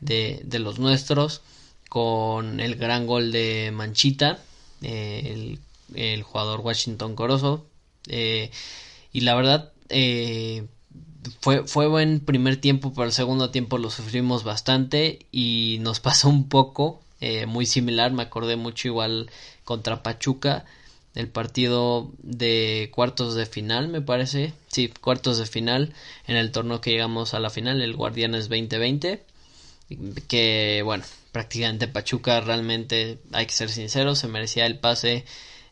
de, 0.00 0.44
los 0.58 0.78
nuestros. 0.78 1.40
Con 1.88 2.60
el 2.60 2.76
gran 2.76 3.06
gol 3.06 3.32
de 3.32 3.70
Manchita, 3.72 4.38
eh, 4.82 5.30
el, 5.32 5.60
jugador 6.22 6.60
Washington 6.60 7.14
Corozo. 7.14 7.66
Eh, 8.08 8.50
y 9.12 9.20
la 9.20 9.34
verdad, 9.34 9.72
fue, 11.40 11.66
fue 11.66 11.86
buen 11.86 12.20
primer 12.20 12.56
tiempo, 12.60 12.92
pero 12.92 13.06
el 13.06 13.12
segundo 13.12 13.50
tiempo 13.50 13.78
lo 13.78 13.90
sufrimos 13.90 14.44
bastante 14.44 15.26
y 15.32 15.78
nos 15.80 16.00
pasó 16.00 16.28
un 16.28 16.48
poco, 16.48 17.00
muy 17.46 17.66
similar. 17.66 18.12
Me 18.12 18.22
acordé 18.22 18.56
mucho 18.56 18.88
igual 18.88 19.30
contra 19.64 20.02
Pachuca 20.02 20.64
el 21.14 21.28
partido 21.28 22.10
de 22.18 22.90
cuartos 22.92 23.34
de 23.34 23.46
final, 23.46 23.88
me 23.88 24.00
parece. 24.00 24.52
Sí, 24.68 24.88
cuartos 24.88 25.38
de 25.38 25.46
final 25.46 25.94
en 26.26 26.36
el 26.36 26.50
torneo 26.50 26.80
que 26.80 26.90
llegamos 26.90 27.34
a 27.34 27.40
la 27.40 27.50
final, 27.50 27.82
el 27.82 27.94
Guardianes 27.94 28.48
2020. 28.48 29.22
Que 30.26 30.82
bueno, 30.84 31.04
prácticamente 31.30 31.86
Pachuca 31.88 32.40
realmente, 32.40 33.18
hay 33.32 33.46
que 33.46 33.52
ser 33.52 33.70
sincero, 33.70 34.16
se 34.16 34.28
merecía 34.28 34.66
el 34.66 34.78
pase 34.78 35.24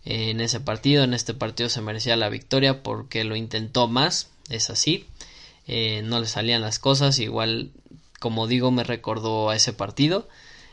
en 0.05 0.41
ese 0.41 0.61
partido. 0.61 1.05
En 1.05 1.15
este 1.15 1.35
partido 1.35 1.69
se 1.69 1.81
merecía 1.81 2.17
la 2.17 2.29
victoria 2.29 2.83
porque 2.83 3.25
lo 3.25 3.37
intentó 3.37 3.89
más, 3.89 4.31
es 4.49 4.71
así. 4.71 5.07
Eh, 5.67 6.03
no 6.05 6.21
le 6.21 6.27
salían 6.27 6.63
las 6.63 6.79
cosas, 6.79 7.19
igual 7.19 7.71
como 8.19 8.47
digo 8.47 8.71
me 8.71 8.85
recordó 8.85 9.51
a 9.51 9.57
ese 9.57 9.73
partido 9.73 10.29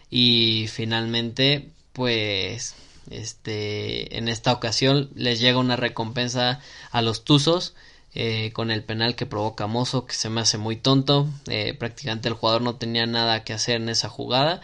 y 0.10 0.68
finalmente 0.68 1.70
pues 1.94 2.76
este, 3.10 4.18
en 4.18 4.28
esta 4.28 4.54
ocasión 4.54 5.10
les 5.16 5.40
llega 5.40 5.58
una 5.58 5.76
recompensa 5.76 6.60
a 6.92 7.02
los 7.02 7.24
Tuzos 7.24 7.74
eh, 8.16 8.52
con 8.54 8.72
el 8.72 8.84
penal 8.84 9.16
que 9.16 9.26
provoca 9.26 9.68
Mozo, 9.68 10.06
que 10.06 10.14
se 10.14 10.30
me 10.30 10.42
hace 10.42 10.58
muy 10.58 10.76
tonto. 10.76 11.28
Eh, 11.48 11.76
prácticamente 11.78 12.28
el 12.28 12.34
jugador 12.34 12.62
no 12.62 12.76
tenía 12.76 13.06
nada 13.06 13.44
que 13.44 13.54
hacer 13.54 13.76
en 13.76 13.90
esa 13.90 14.10
jugada 14.10 14.62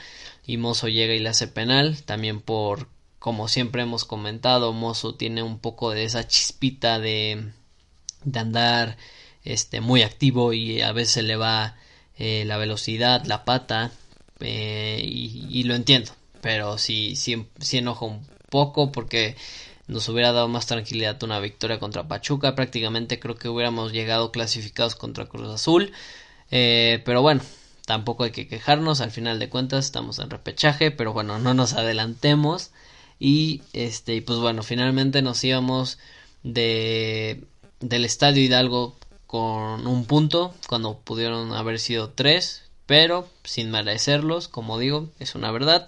y 0.48 0.58
Mozo 0.58 0.88
llega 0.88 1.14
y 1.14 1.20
le 1.20 1.30
hace 1.30 1.48
penal. 1.48 2.02
También 2.04 2.42
por, 2.42 2.88
como 3.26 3.48
siempre 3.48 3.82
hemos 3.82 4.06
comentado, 4.06 4.72
Mozo 4.72 5.16
tiene 5.16 5.42
un 5.42 5.58
poco 5.58 5.90
de 5.90 6.04
esa 6.04 6.28
chispita 6.28 7.00
de, 7.00 7.54
de 8.24 8.40
andar 8.40 8.98
este, 9.44 9.82
muy 9.82 10.04
activo 10.04 10.54
y 10.54 10.82
a 10.82 10.92
veces 10.92 11.24
le 11.24 11.36
va 11.36 11.76
eh, 12.20 12.44
la 12.46 12.58
velocidad, 12.58 13.26
la 13.26 13.44
pata 13.44 13.90
y, 14.40 15.48
y, 15.50 15.64
lo 15.64 15.74
entiendo. 15.74 16.12
Pero 16.42 16.78
sí, 16.78 17.16
sí, 17.16 17.48
sí 17.60 17.80
enoja 17.80 18.06
un 18.06 18.28
poco 18.52 18.92
porque 18.92 19.36
nos 19.88 20.08
hubiera 20.08 20.32
dado 20.32 20.48
más 20.48 20.68
tranquilidad 20.68 21.24
una 21.24 21.40
victoria 21.40 21.80
contra 21.80 22.08
Pachuca. 22.08 22.54
Prácticamente 22.54 23.20
creo 23.20 23.38
que 23.38 23.50
hubiéramos 23.50 23.92
llegado 23.92 24.32
clasificados 24.32 24.96
contra 24.96 25.26
Cruz 25.26 25.52
Azul. 25.52 25.94
Eh, 26.52 27.02
pero 27.06 27.24
bueno, 27.24 27.42
tampoco 27.88 28.24
hay 28.24 28.32
que 28.32 28.48
quejarnos. 28.48 29.02
Al 29.02 29.10
final 29.10 29.40
de 29.40 29.50
cuentas 29.50 29.86
estamos 29.86 30.20
en 30.20 30.30
repechaje. 30.30 30.92
Pero 30.92 31.12
bueno, 31.12 31.40
no 31.40 31.56
nos 31.56 31.74
adelantemos. 31.74 32.70
Y 33.20 33.62
este, 33.74 34.22
pues 34.22 34.40
bueno, 34.40 34.64
finalmente 34.64 35.22
nos 35.22 35.44
íbamos 35.44 35.98
de, 36.44 37.44
del 37.80 38.06
Estadio 38.06 38.44
Hidalgo 38.44 38.96
con 39.28 39.88
un 39.88 40.06
punto. 40.06 40.54
Cuando 40.68 41.00
pudieron 41.00 41.54
haber 41.54 41.80
sido 41.80 42.10
tres. 42.10 42.64
Pero 42.86 43.28
sin 43.44 43.72
merecerlos, 43.72 44.48
como 44.48 44.78
digo, 44.78 45.10
es 45.20 45.36
una 45.36 45.52
verdad. 45.52 45.88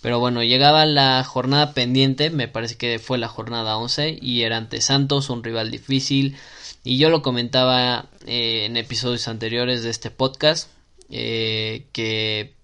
Pero 0.00 0.18
bueno, 0.18 0.42
llegaba 0.42 0.84
la 0.84 1.22
jornada 1.22 1.74
pendiente, 1.74 2.30
me 2.30 2.48
parece 2.48 2.76
que 2.76 2.98
fue 2.98 3.18
la 3.18 3.28
jornada 3.28 3.76
11 3.76 4.18
y 4.20 4.42
era 4.42 4.56
ante 4.56 4.80
Santos, 4.80 5.30
un 5.30 5.44
rival 5.44 5.70
difícil. 5.70 6.36
Y 6.82 6.98
yo 6.98 7.08
lo 7.08 7.22
comentaba 7.22 8.06
eh, 8.26 8.64
en 8.64 8.76
episodios 8.76 9.28
anteriores 9.28 9.84
de 9.84 9.90
este 9.90 10.10
podcast, 10.10 10.68
eh, 11.08 11.86
que 11.92 12.54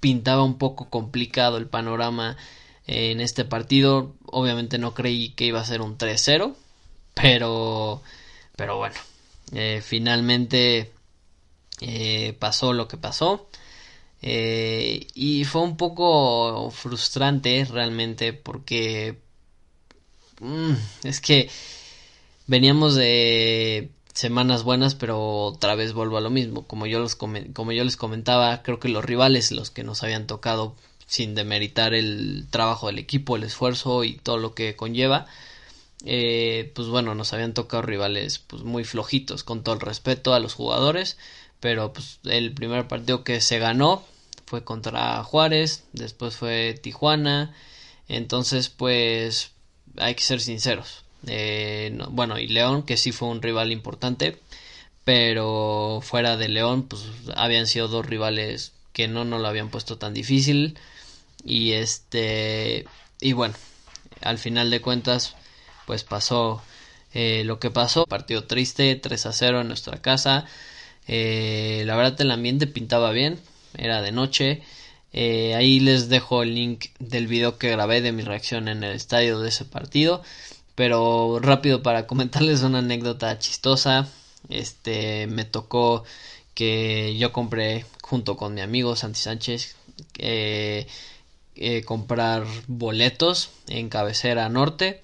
pintaba 0.00 0.42
un 0.44 0.58
poco 0.58 0.90
complicado 0.90 1.56
el 1.56 1.66
panorama 1.66 2.36
en 2.86 3.20
este 3.20 3.44
partido. 3.44 4.14
Obviamente 4.26 4.78
no 4.78 4.94
creí 4.94 5.30
que 5.30 5.46
iba 5.46 5.60
a 5.60 5.64
ser 5.64 5.80
un 5.80 5.98
3-0, 5.98 6.54
pero, 7.14 8.02
pero 8.56 8.76
bueno, 8.78 8.96
eh, 9.52 9.82
finalmente 9.84 10.92
pasó 12.38 12.72
lo 12.72 12.88
que 12.88 12.96
pasó. 12.96 13.48
Eh, 14.22 15.06
y 15.14 15.44
fue 15.44 15.62
un 15.62 15.76
poco 15.76 16.70
frustrante 16.70 17.64
realmente 17.70 18.32
porque 18.32 19.18
mm, 20.40 20.72
es 21.04 21.20
que 21.20 21.50
veníamos 22.46 22.94
de 22.94 23.90
semanas 24.14 24.62
buenas 24.62 24.94
pero 24.94 25.44
otra 25.44 25.74
vez 25.74 25.92
vuelvo 25.92 26.16
a 26.16 26.22
lo 26.22 26.30
mismo 26.30 26.66
como 26.66 26.86
yo, 26.86 26.98
los 26.98 27.14
como 27.14 27.72
yo 27.72 27.84
les 27.84 27.96
comentaba 27.98 28.62
creo 28.62 28.80
que 28.80 28.88
los 28.88 29.04
rivales 29.04 29.52
los 29.52 29.70
que 29.70 29.84
nos 29.84 30.02
habían 30.02 30.26
tocado 30.26 30.74
sin 31.06 31.34
demeritar 31.34 31.94
el 31.94 32.46
trabajo 32.50 32.88
del 32.88 32.98
equipo 32.98 33.36
el 33.36 33.44
esfuerzo 33.44 34.04
y 34.04 34.14
todo 34.14 34.38
lo 34.38 34.54
que 34.54 34.76
conlleva 34.76 35.26
eh, 36.04 36.72
pues 36.74 36.88
bueno 36.88 37.14
nos 37.14 37.32
habían 37.32 37.54
tocado 37.54 37.82
rivales 37.82 38.38
pues 38.38 38.62
muy 38.62 38.84
flojitos 38.84 39.44
con 39.44 39.62
todo 39.62 39.74
el 39.74 39.80
respeto 39.80 40.34
a 40.34 40.40
los 40.40 40.54
jugadores 40.54 41.16
pero 41.60 41.92
pues 41.92 42.18
el 42.24 42.52
primer 42.52 42.88
partido 42.88 43.24
que 43.24 43.40
se 43.40 43.58
ganó 43.58 44.04
fue 44.46 44.64
contra 44.64 45.22
Juárez, 45.24 45.84
después 45.92 46.36
fue 46.36 46.78
Tijuana, 46.80 47.54
entonces 48.08 48.68
pues 48.68 49.52
hay 49.96 50.14
que 50.14 50.22
ser 50.22 50.40
sinceros. 50.40 51.04
Eh, 51.26 51.98
bueno, 52.10 52.38
y 52.38 52.46
León, 52.46 52.84
que 52.84 52.96
sí 52.96 53.12
fue 53.12 53.28
un 53.28 53.42
rival 53.42 53.72
importante, 53.72 54.38
pero 55.04 56.00
fuera 56.02 56.36
de 56.36 56.48
León, 56.48 56.84
pues 56.84 57.02
habían 57.34 57.66
sido 57.66 57.88
dos 57.88 58.06
rivales 58.06 58.72
que 58.92 59.08
no 59.08 59.24
nos 59.24 59.40
lo 59.40 59.48
habían 59.48 59.70
puesto 59.70 59.98
tan 59.98 60.14
difícil. 60.14 60.78
Y 61.46 61.72
este, 61.72 62.86
y 63.20 63.32
bueno, 63.32 63.54
al 64.20 64.38
final 64.38 64.70
de 64.70 64.80
cuentas, 64.80 65.36
pues 65.86 66.04
pasó 66.04 66.62
eh, 67.14 67.44
lo 67.44 67.60
que 67.60 67.70
pasó. 67.70 68.04
Partido 68.06 68.44
triste, 68.44 68.96
3 68.96 69.26
a 69.26 69.32
0 69.32 69.60
en 69.62 69.68
nuestra 69.68 70.02
casa. 70.02 70.46
Eh, 71.08 71.84
la 71.86 71.96
verdad 71.96 72.20
el 72.20 72.32
ambiente 72.32 72.66
pintaba 72.66 73.12
bien, 73.12 73.38
era 73.76 74.02
de 74.02 74.12
noche. 74.12 74.62
Eh, 75.12 75.54
ahí 75.54 75.80
les 75.80 76.08
dejo 76.08 76.42
el 76.42 76.54
link 76.54 76.86
del 76.98 77.26
video 77.28 77.58
que 77.58 77.70
grabé 77.70 78.00
de 78.02 78.12
mi 78.12 78.22
reacción 78.22 78.68
en 78.68 78.84
el 78.84 78.94
estadio 78.96 79.40
de 79.40 79.48
ese 79.50 79.64
partido. 79.64 80.22
Pero 80.74 81.38
rápido 81.40 81.82
para 81.82 82.06
comentarles 82.06 82.62
una 82.62 82.80
anécdota 82.80 83.38
chistosa. 83.38 84.08
Este 84.48 85.26
me 85.28 85.44
tocó 85.44 86.04
que 86.54 87.16
yo 87.18 87.32
compré 87.32 87.84
junto 88.02 88.36
con 88.36 88.54
mi 88.54 88.60
amigo 88.62 88.96
Santi 88.96 89.20
Sánchez 89.20 89.76
comprar 91.84 92.44
boletos 92.66 93.50
en 93.68 93.88
cabecera 93.88 94.48
norte. 94.48 95.00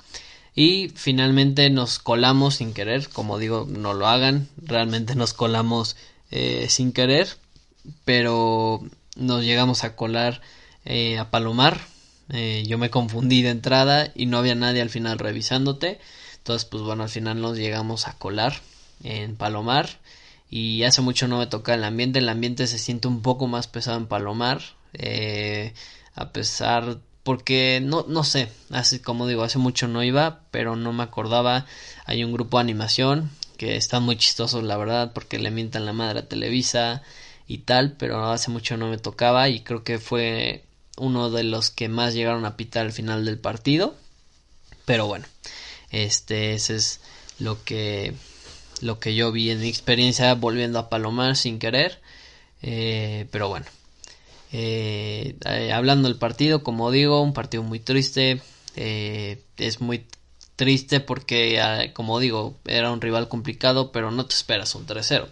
Y 0.54 0.90
finalmente 0.94 1.70
nos 1.70 1.98
colamos 1.98 2.56
sin 2.56 2.74
querer, 2.74 3.08
como 3.08 3.38
digo, 3.38 3.66
no 3.68 3.94
lo 3.94 4.06
hagan, 4.06 4.48
realmente 4.58 5.14
nos 5.14 5.32
colamos 5.32 5.96
eh, 6.30 6.66
sin 6.68 6.92
querer, 6.92 7.28
pero 8.04 8.82
nos 9.16 9.44
llegamos 9.44 9.84
a 9.84 9.96
colar 9.96 10.42
eh, 10.84 11.18
a 11.18 11.30
Palomar, 11.30 11.80
eh, 12.28 12.64
yo 12.66 12.76
me 12.78 12.90
confundí 12.90 13.42
de 13.42 13.50
entrada 13.50 14.10
y 14.14 14.26
no 14.26 14.38
había 14.38 14.54
nadie 14.54 14.82
al 14.82 14.90
final 14.90 15.18
revisándote, 15.18 16.00
entonces 16.36 16.66
pues 16.68 16.82
bueno, 16.82 17.02
al 17.02 17.08
final 17.08 17.40
nos 17.40 17.56
llegamos 17.56 18.06
a 18.06 18.18
colar 18.18 18.54
en 19.02 19.36
Palomar. 19.36 19.88
Y 20.50 20.82
hace 20.82 21.00
mucho 21.00 21.28
no 21.28 21.38
me 21.38 21.46
toca 21.46 21.72
el 21.72 21.82
ambiente, 21.82 22.18
el 22.18 22.28
ambiente 22.28 22.66
se 22.66 22.78
siente 22.78 23.08
un 23.08 23.22
poco 23.22 23.46
más 23.46 23.68
pesado 23.68 23.96
en 23.96 24.06
Palomar, 24.06 24.60
a 26.14 26.32
pesar 26.32 26.98
porque 27.22 27.80
no, 27.82 28.04
no 28.08 28.24
sé, 28.24 28.48
así 28.70 28.98
como 28.98 29.26
digo, 29.26 29.44
hace 29.44 29.58
mucho 29.58 29.86
no 29.88 30.02
iba, 30.02 30.40
pero 30.50 30.76
no 30.76 30.92
me 30.92 31.04
acordaba. 31.04 31.66
Hay 32.04 32.24
un 32.24 32.32
grupo 32.32 32.58
de 32.58 32.62
animación 32.62 33.30
que 33.56 33.76
están 33.76 34.02
muy 34.02 34.16
chistosos, 34.16 34.64
la 34.64 34.76
verdad, 34.76 35.12
porque 35.12 35.38
le 35.38 35.50
mientan 35.50 35.86
la 35.86 35.92
madre 35.92 36.20
a 36.20 36.28
Televisa 36.28 37.02
y 37.46 37.58
tal, 37.58 37.92
pero 37.92 38.30
hace 38.30 38.50
mucho 38.50 38.76
no 38.76 38.88
me 38.88 38.98
tocaba 38.98 39.48
y 39.48 39.60
creo 39.60 39.84
que 39.84 39.98
fue 39.98 40.64
uno 40.96 41.30
de 41.30 41.44
los 41.44 41.70
que 41.70 41.88
más 41.88 42.14
llegaron 42.14 42.44
a 42.44 42.56
pitar 42.56 42.86
al 42.86 42.92
final 42.92 43.24
del 43.24 43.38
partido. 43.38 43.94
Pero 44.84 45.06
bueno, 45.06 45.26
este 45.90 46.54
ese 46.54 46.76
es 46.76 47.00
lo 47.38 47.62
que 47.64 48.14
lo 48.80 48.98
que 48.98 49.14
yo 49.14 49.30
vi 49.32 49.50
en 49.50 49.60
mi 49.60 49.68
experiencia 49.68 50.34
volviendo 50.34 50.78
a 50.78 50.88
Palomar 50.88 51.36
sin 51.36 51.58
querer. 51.58 52.00
Eh, 52.62 53.26
pero 53.30 53.48
bueno, 53.48 53.66
eh, 54.52 55.36
eh, 55.46 55.72
hablando 55.72 56.08
del 56.08 56.18
partido, 56.18 56.62
como 56.62 56.90
digo, 56.90 57.22
un 57.22 57.32
partido 57.32 57.62
muy 57.62 57.80
triste. 57.80 58.42
Eh, 58.76 59.42
es 59.56 59.80
muy 59.80 60.06
triste 60.56 61.00
porque, 61.00 61.60
ah, 61.60 61.92
como 61.94 62.20
digo, 62.20 62.56
era 62.66 62.92
un 62.92 63.00
rival 63.00 63.28
complicado, 63.28 63.92
pero 63.92 64.10
no 64.10 64.26
te 64.26 64.34
esperas 64.34 64.74
un 64.74 64.86
3-0. 64.86 65.28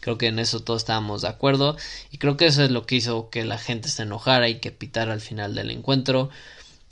Creo 0.00 0.18
que 0.18 0.26
en 0.26 0.38
eso 0.40 0.60
todos 0.60 0.82
estábamos 0.82 1.22
de 1.22 1.28
acuerdo 1.28 1.76
y 2.10 2.18
creo 2.18 2.36
que 2.36 2.46
eso 2.46 2.62
es 2.64 2.70
lo 2.70 2.84
que 2.84 2.96
hizo 2.96 3.30
que 3.30 3.44
la 3.44 3.58
gente 3.58 3.88
se 3.88 4.02
enojara 4.02 4.48
y 4.48 4.58
que 4.60 4.72
pitara 4.72 5.12
al 5.12 5.20
final 5.20 5.54
del 5.54 5.70
encuentro. 5.70 6.30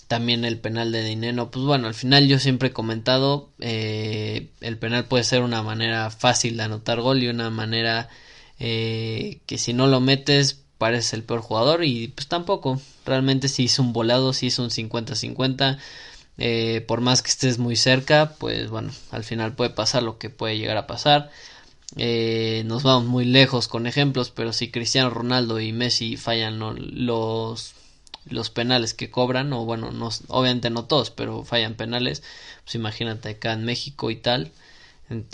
También 0.09 0.45
el 0.45 0.59
penal 0.59 0.93
de 0.93 1.03
Dineno, 1.05 1.51
pues 1.51 1.65
bueno, 1.65 1.89
al 1.89 1.95
final 1.95 2.29
yo 2.29 2.39
siempre 2.39 2.69
he 2.69 2.73
comentado, 2.73 3.51
el 3.59 4.79
penal 4.79 5.07
puede 5.07 5.25
ser 5.25 5.43
una 5.43 5.63
manera 5.63 6.11
fácil 6.11 6.57
de 6.59 6.65
anotar 6.65 7.01
gol 7.01 7.23
y 7.23 7.29
una 7.29 7.51
manera 7.51 8.09
que 8.59 9.57
si 9.57 9.73
no 9.73 9.87
lo 9.87 10.01
metes 10.01 10.62
parece 10.83 11.15
el 11.15 11.23
peor 11.23 11.43
jugador 11.43 11.85
y 11.85 12.09
pues 12.09 12.27
tampoco. 12.27 12.81
Realmente 13.07 13.47
si 13.47 13.63
hizo 13.63 13.83
un 13.83 13.93
volado, 13.93 14.33
si 14.33 14.47
hizo 14.47 14.65
un 14.65 14.71
50-50. 14.71 15.79
Eh, 16.39 16.85
por 16.89 17.01
más 17.01 17.23
que 17.23 17.31
estés 17.31 17.59
muy 17.59 17.77
cerca, 17.77 18.35
pues 18.41 18.69
bueno, 18.69 18.91
al 19.13 19.23
final 19.23 19.55
puede 19.55 19.71
pasar 19.71 20.03
lo 20.03 20.19
que 20.19 20.29
puede 20.29 20.59
llegar 20.59 20.77
a 20.77 20.89
pasar. 20.89 21.31
Eh, 21.97 22.65
nos 22.67 22.83
vamos 22.83 23.05
muy 23.05 23.25
lejos 23.25 23.69
con 23.69 23.87
ejemplos, 23.87 24.31
pero 24.31 24.53
si 24.53 24.73
Cristiano 24.73 25.09
Ronaldo 25.11 25.61
y 25.61 25.73
Messi 25.73 26.17
fallan 26.17 26.59
los, 26.59 27.75
los 28.27 28.51
penales 28.51 28.93
que 28.93 29.09
cobran, 29.11 29.53
o 29.53 29.65
bueno, 29.65 29.93
no, 29.93 30.11
obviamente 30.29 30.69
no 30.71 30.87
todos, 30.87 31.11
pero 31.13 31.45
fallan 31.45 31.75
penales, 31.77 32.25
pues 32.65 32.75
imagínate 32.75 33.29
acá 33.31 33.53
en 33.53 33.65
México 33.65 34.11
y 34.11 34.17
tal. 34.17 34.51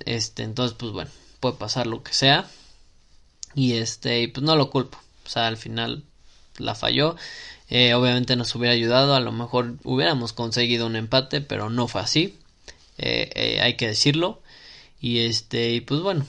Este, 0.04 0.42
entonces, 0.42 0.76
pues 0.78 0.92
bueno, 0.92 1.10
puede 1.40 1.56
pasar 1.56 1.86
lo 1.86 2.02
que 2.02 2.12
sea. 2.12 2.46
Y 3.54 3.74
este, 3.74 4.28
pues 4.28 4.44
no 4.44 4.56
lo 4.56 4.68
culpo. 4.70 4.98
O 5.28 5.30
sea, 5.30 5.47
al 5.47 5.58
final 5.58 6.04
la 6.56 6.75
falló. 6.75 7.14
Eh, 7.68 7.92
obviamente 7.92 8.35
nos 8.35 8.54
hubiera 8.54 8.73
ayudado, 8.73 9.14
a 9.14 9.20
lo 9.20 9.30
mejor 9.30 9.76
hubiéramos 9.85 10.32
conseguido 10.32 10.87
un 10.87 10.97
empate, 10.97 11.42
pero 11.42 11.68
no 11.68 11.87
fue 11.87 12.00
así. 12.00 12.38
Eh, 12.97 13.30
eh, 13.35 13.61
hay 13.61 13.75
que 13.76 13.88
decirlo. 13.88 14.40
Y 15.02 15.18
este, 15.18 15.73
y 15.73 15.82
pues 15.82 16.00
bueno, 16.00 16.26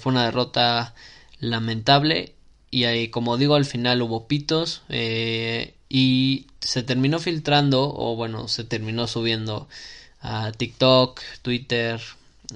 fue 0.00 0.12
una 0.12 0.24
derrota 0.24 0.94
lamentable. 1.38 2.32
Y 2.70 2.84
ahí, 2.84 3.08
como 3.08 3.36
digo, 3.36 3.56
al 3.56 3.66
final 3.66 4.00
hubo 4.00 4.26
pitos. 4.26 4.82
y 5.90 6.46
se 6.60 6.82
terminó 6.82 7.18
filtrando, 7.18 7.94
o 7.94 8.16
bueno, 8.16 8.48
se 8.48 8.64
terminó 8.64 9.06
subiendo 9.06 9.68
a 10.22 10.50
TikTok, 10.52 11.20
Twitter, 11.42 12.00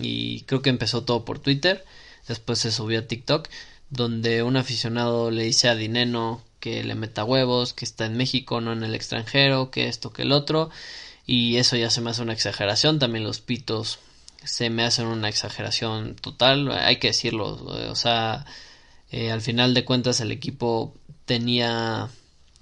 y 0.00 0.42
creo 0.42 0.62
que 0.62 0.70
empezó 0.70 1.04
todo 1.04 1.24
por 1.24 1.38
Twitter, 1.38 1.84
después 2.28 2.58
se 2.58 2.72
subió 2.72 3.00
a 3.00 3.06
TikTok, 3.06 3.48
donde 3.92 4.42
un 4.42 4.56
aficionado 4.56 5.30
le 5.30 5.44
dice 5.44 5.68
a 5.68 5.76
Dineno 5.76 6.42
que 6.60 6.82
le 6.82 6.94
meta 6.94 7.24
huevos, 7.24 7.74
que 7.74 7.84
está 7.84 8.06
en 8.06 8.16
México, 8.16 8.60
no 8.60 8.72
en 8.72 8.82
el 8.84 8.94
extranjero, 8.94 9.70
que 9.70 9.88
esto, 9.88 10.12
que 10.12 10.22
el 10.22 10.32
otro, 10.32 10.70
y 11.26 11.58
eso 11.58 11.76
ya 11.76 11.90
se 11.90 12.00
me 12.00 12.10
hace 12.10 12.22
una 12.22 12.32
exageración, 12.32 12.98
también 12.98 13.24
los 13.24 13.40
pitos 13.40 13.98
se 14.44 14.70
me 14.70 14.84
hacen 14.84 15.06
una 15.06 15.28
exageración 15.28 16.16
total, 16.16 16.70
hay 16.72 16.96
que 16.96 17.08
decirlo, 17.08 17.46
o 17.90 17.94
sea, 17.94 18.46
eh, 19.12 19.30
al 19.30 19.42
final 19.42 19.74
de 19.74 19.84
cuentas 19.84 20.20
el 20.20 20.32
equipo 20.32 20.94
tenía 21.26 22.08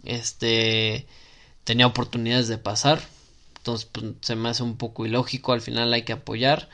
este 0.05 1.07
tenía 1.65 1.87
oportunidades 1.87 2.49
de 2.49 2.59
pasar. 2.59 3.01
Entonces 3.59 3.89
pues, 3.93 4.07
se 4.23 4.37
me 4.37 4.49
hace 4.49 4.63
un 4.63 4.77
poco 4.77 5.07
ilógico 5.07 5.53
al 5.53 5.61
final 5.61 5.93
hay 5.93 6.03
que 6.03 6.13
apoyar. 6.13 6.69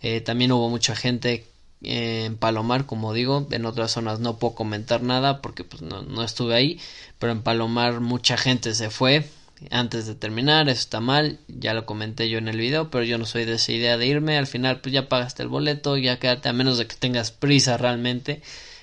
Eh, 0.00 0.20
también 0.20 0.52
hubo 0.52 0.68
mucha 0.70 0.96
gente 0.96 1.46
en 1.82 2.36
Palomar 2.36 2.86
como 2.86 3.12
digo 3.12 3.46
en 3.50 3.66
otras 3.66 3.92
zonas 3.92 4.20
no 4.20 4.38
puedo 4.38 4.54
comentar 4.54 5.02
nada 5.02 5.40
porque 5.40 5.64
pues 5.64 5.82
no, 5.82 6.02
no 6.02 6.24
estuve 6.24 6.54
ahí 6.54 6.80
pero 7.18 7.32
en 7.32 7.42
Palomar 7.42 8.00
mucha 8.00 8.36
gente 8.36 8.74
se 8.74 8.90
fue 8.90 9.28
antes 9.70 10.06
de 10.06 10.14
terminar, 10.14 10.68
eso 10.68 10.80
está 10.80 11.00
mal, 11.00 11.40
ya 11.48 11.74
lo 11.74 11.84
comenté 11.84 12.30
yo 12.30 12.38
en 12.38 12.46
el 12.46 12.58
video, 12.58 12.90
pero 12.90 13.02
yo 13.02 13.18
no 13.18 13.26
soy 13.26 13.44
de 13.44 13.54
esa 13.54 13.72
idea 13.72 13.96
de 13.96 14.06
irme, 14.06 14.38
al 14.38 14.46
final 14.46 14.80
pues 14.80 14.92
ya 14.92 15.08
pagaste 15.08 15.42
el 15.42 15.48
boleto, 15.48 15.96
ya 15.96 16.20
quédate 16.20 16.48
a 16.48 16.52
menos 16.52 16.78
de 16.78 16.86
que 16.86 16.94
tengas 16.94 17.32
prisa 17.32 17.76
realmente, 17.76 18.40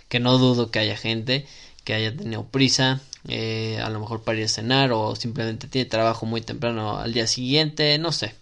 que 0.10 0.20
no 0.20 0.38
dudo 0.38 0.72
que 0.72 0.80
haya 0.80 0.98
gente 0.98 1.46
que 1.86 1.94
haya 1.94 2.16
tenido 2.18 2.46
prisa, 2.46 3.00
eh, 3.28 3.80
a 3.82 3.90
lo 3.90 4.00
mejor 4.00 4.24
para 4.24 4.40
ir 4.40 4.46
a 4.46 4.50
cenar 4.50 4.92
o 4.92 5.16
simplemente 5.16 5.68
tiene 5.68 5.90
trabajo 5.90 6.26
muy 6.26 6.42
temprano 6.42 6.98
al 6.98 7.14
día 7.14 7.28
siguiente, 7.28 7.98
no 8.00 8.12
sé, 8.12 8.36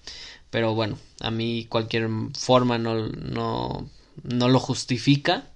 pero 0.49 0.73
bueno, 0.73 0.97
a 1.19 1.29
mí 1.29 1.65
cualquier 1.69 2.09
forma 2.33 2.77
no, 2.77 3.07
no, 3.09 3.89
no 4.21 4.49
lo 4.49 4.59
justifica, 4.59 5.49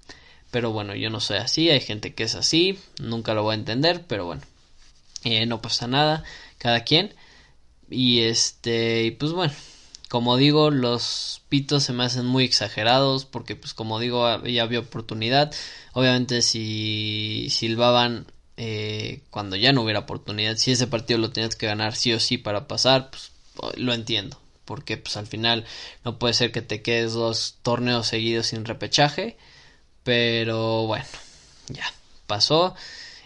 pero 0.50 0.72
bueno, 0.72 0.94
yo 0.94 1.10
no 1.10 1.20
soy 1.20 1.38
así, 1.38 1.70
hay 1.70 1.80
gente 1.80 2.14
que 2.14 2.24
es 2.24 2.34
así, 2.34 2.78
nunca 3.00 3.34
lo 3.34 3.42
voy 3.42 3.52
a 3.52 3.58
entender, 3.58 4.04
pero 4.06 4.26
bueno, 4.26 4.42
eh, 5.24 5.46
no 5.46 5.60
pasa 5.62 5.86
nada 5.86 6.24
cada 6.58 6.84
quien. 6.84 7.14
Y 7.90 8.20
este, 8.20 9.16
pues 9.18 9.32
bueno, 9.32 9.54
como 10.08 10.36
digo, 10.36 10.70
los 10.70 11.42
pitos 11.48 11.84
se 11.84 11.92
me 11.92 12.04
hacen 12.04 12.26
muy 12.26 12.44
exagerados 12.44 13.24
porque 13.24 13.56
pues 13.56 13.74
como 13.74 13.98
digo, 14.00 14.44
ya 14.44 14.62
había 14.62 14.80
oportunidad. 14.80 15.52
Obviamente 15.92 16.42
si 16.42 17.48
silbaban 17.50 18.26
eh, 18.56 19.22
cuando 19.30 19.56
ya 19.56 19.72
no 19.72 19.82
hubiera 19.82 20.00
oportunidad, 20.00 20.56
si 20.56 20.72
ese 20.72 20.86
partido 20.86 21.18
lo 21.18 21.30
tenías 21.30 21.56
que 21.56 21.66
ganar 21.66 21.94
sí 21.94 22.12
o 22.12 22.20
sí 22.20 22.38
para 22.38 22.66
pasar, 22.68 23.10
pues 23.10 23.32
lo 23.76 23.92
entiendo. 23.94 24.38
Porque 24.68 24.98
pues 24.98 25.16
al 25.16 25.26
final 25.26 25.64
no 26.04 26.18
puede 26.18 26.34
ser 26.34 26.52
que 26.52 26.60
te 26.60 26.82
quedes 26.82 27.14
dos 27.14 27.56
torneos 27.62 28.06
seguidos 28.06 28.48
sin 28.48 28.66
repechaje. 28.66 29.38
Pero 30.04 30.86
bueno, 30.86 31.06
ya 31.68 31.90
pasó. 32.26 32.74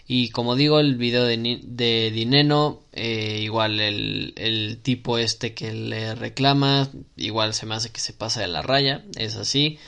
Y 0.07 0.29
como 0.29 0.55
digo, 0.55 0.79
el 0.79 0.95
video 0.95 1.25
de, 1.25 1.59
de 1.61 2.11
Dineno, 2.11 2.79
eh, 2.93 3.39
igual 3.41 3.81
el, 3.81 4.33
el, 4.37 4.79
tipo 4.81 5.17
este 5.17 5.53
que 5.53 5.73
le 5.73 6.15
reclama, 6.15 6.89
igual 7.17 7.53
se 7.53 7.65
me 7.65 7.75
hace 7.75 7.89
que 7.91 7.99
se 7.99 8.13
pasa 8.13 8.39
de 8.41 8.47
la 8.47 8.61
raya, 8.61 9.03
es 9.17 9.35
así. 9.35 9.79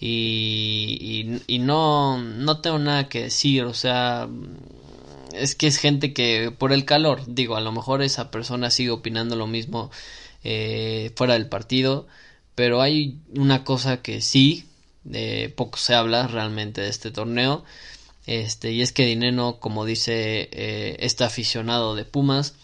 Y, 0.00 0.98
y, 1.46 1.54
y 1.56 1.58
no, 1.58 2.18
no 2.18 2.60
tengo 2.60 2.78
nada 2.78 3.08
que 3.08 3.24
decir, 3.24 3.64
o 3.64 3.74
sea, 3.74 4.28
es 5.34 5.54
que 5.54 5.66
es 5.66 5.78
gente 5.78 6.12
que 6.12 6.50
por 6.56 6.72
el 6.72 6.84
calor, 6.84 7.22
digo, 7.26 7.56
a 7.56 7.60
lo 7.60 7.72
mejor 7.72 8.02
esa 8.02 8.30
persona 8.30 8.70
sigue 8.70 8.90
opinando 8.90 9.36
lo 9.36 9.46
mismo 9.46 9.90
eh, 10.44 11.12
fuera 11.16 11.34
del 11.34 11.48
partido, 11.48 12.06
pero 12.54 12.80
hay 12.82 13.18
una 13.36 13.64
cosa 13.64 14.02
que 14.02 14.20
sí, 14.20 14.66
de 15.04 15.52
poco 15.56 15.78
se 15.78 15.94
habla 15.94 16.26
realmente 16.26 16.80
de 16.80 16.88
este 16.88 17.10
torneo, 17.10 17.64
este, 18.26 18.72
y 18.72 18.82
es 18.82 18.92
que 18.92 19.06
Dineno, 19.06 19.58
como 19.58 19.84
dice 19.84 20.48
eh, 20.52 20.96
este 21.00 21.24
aficionado 21.24 21.94
de 21.94 22.04
Pumas, 22.04 22.54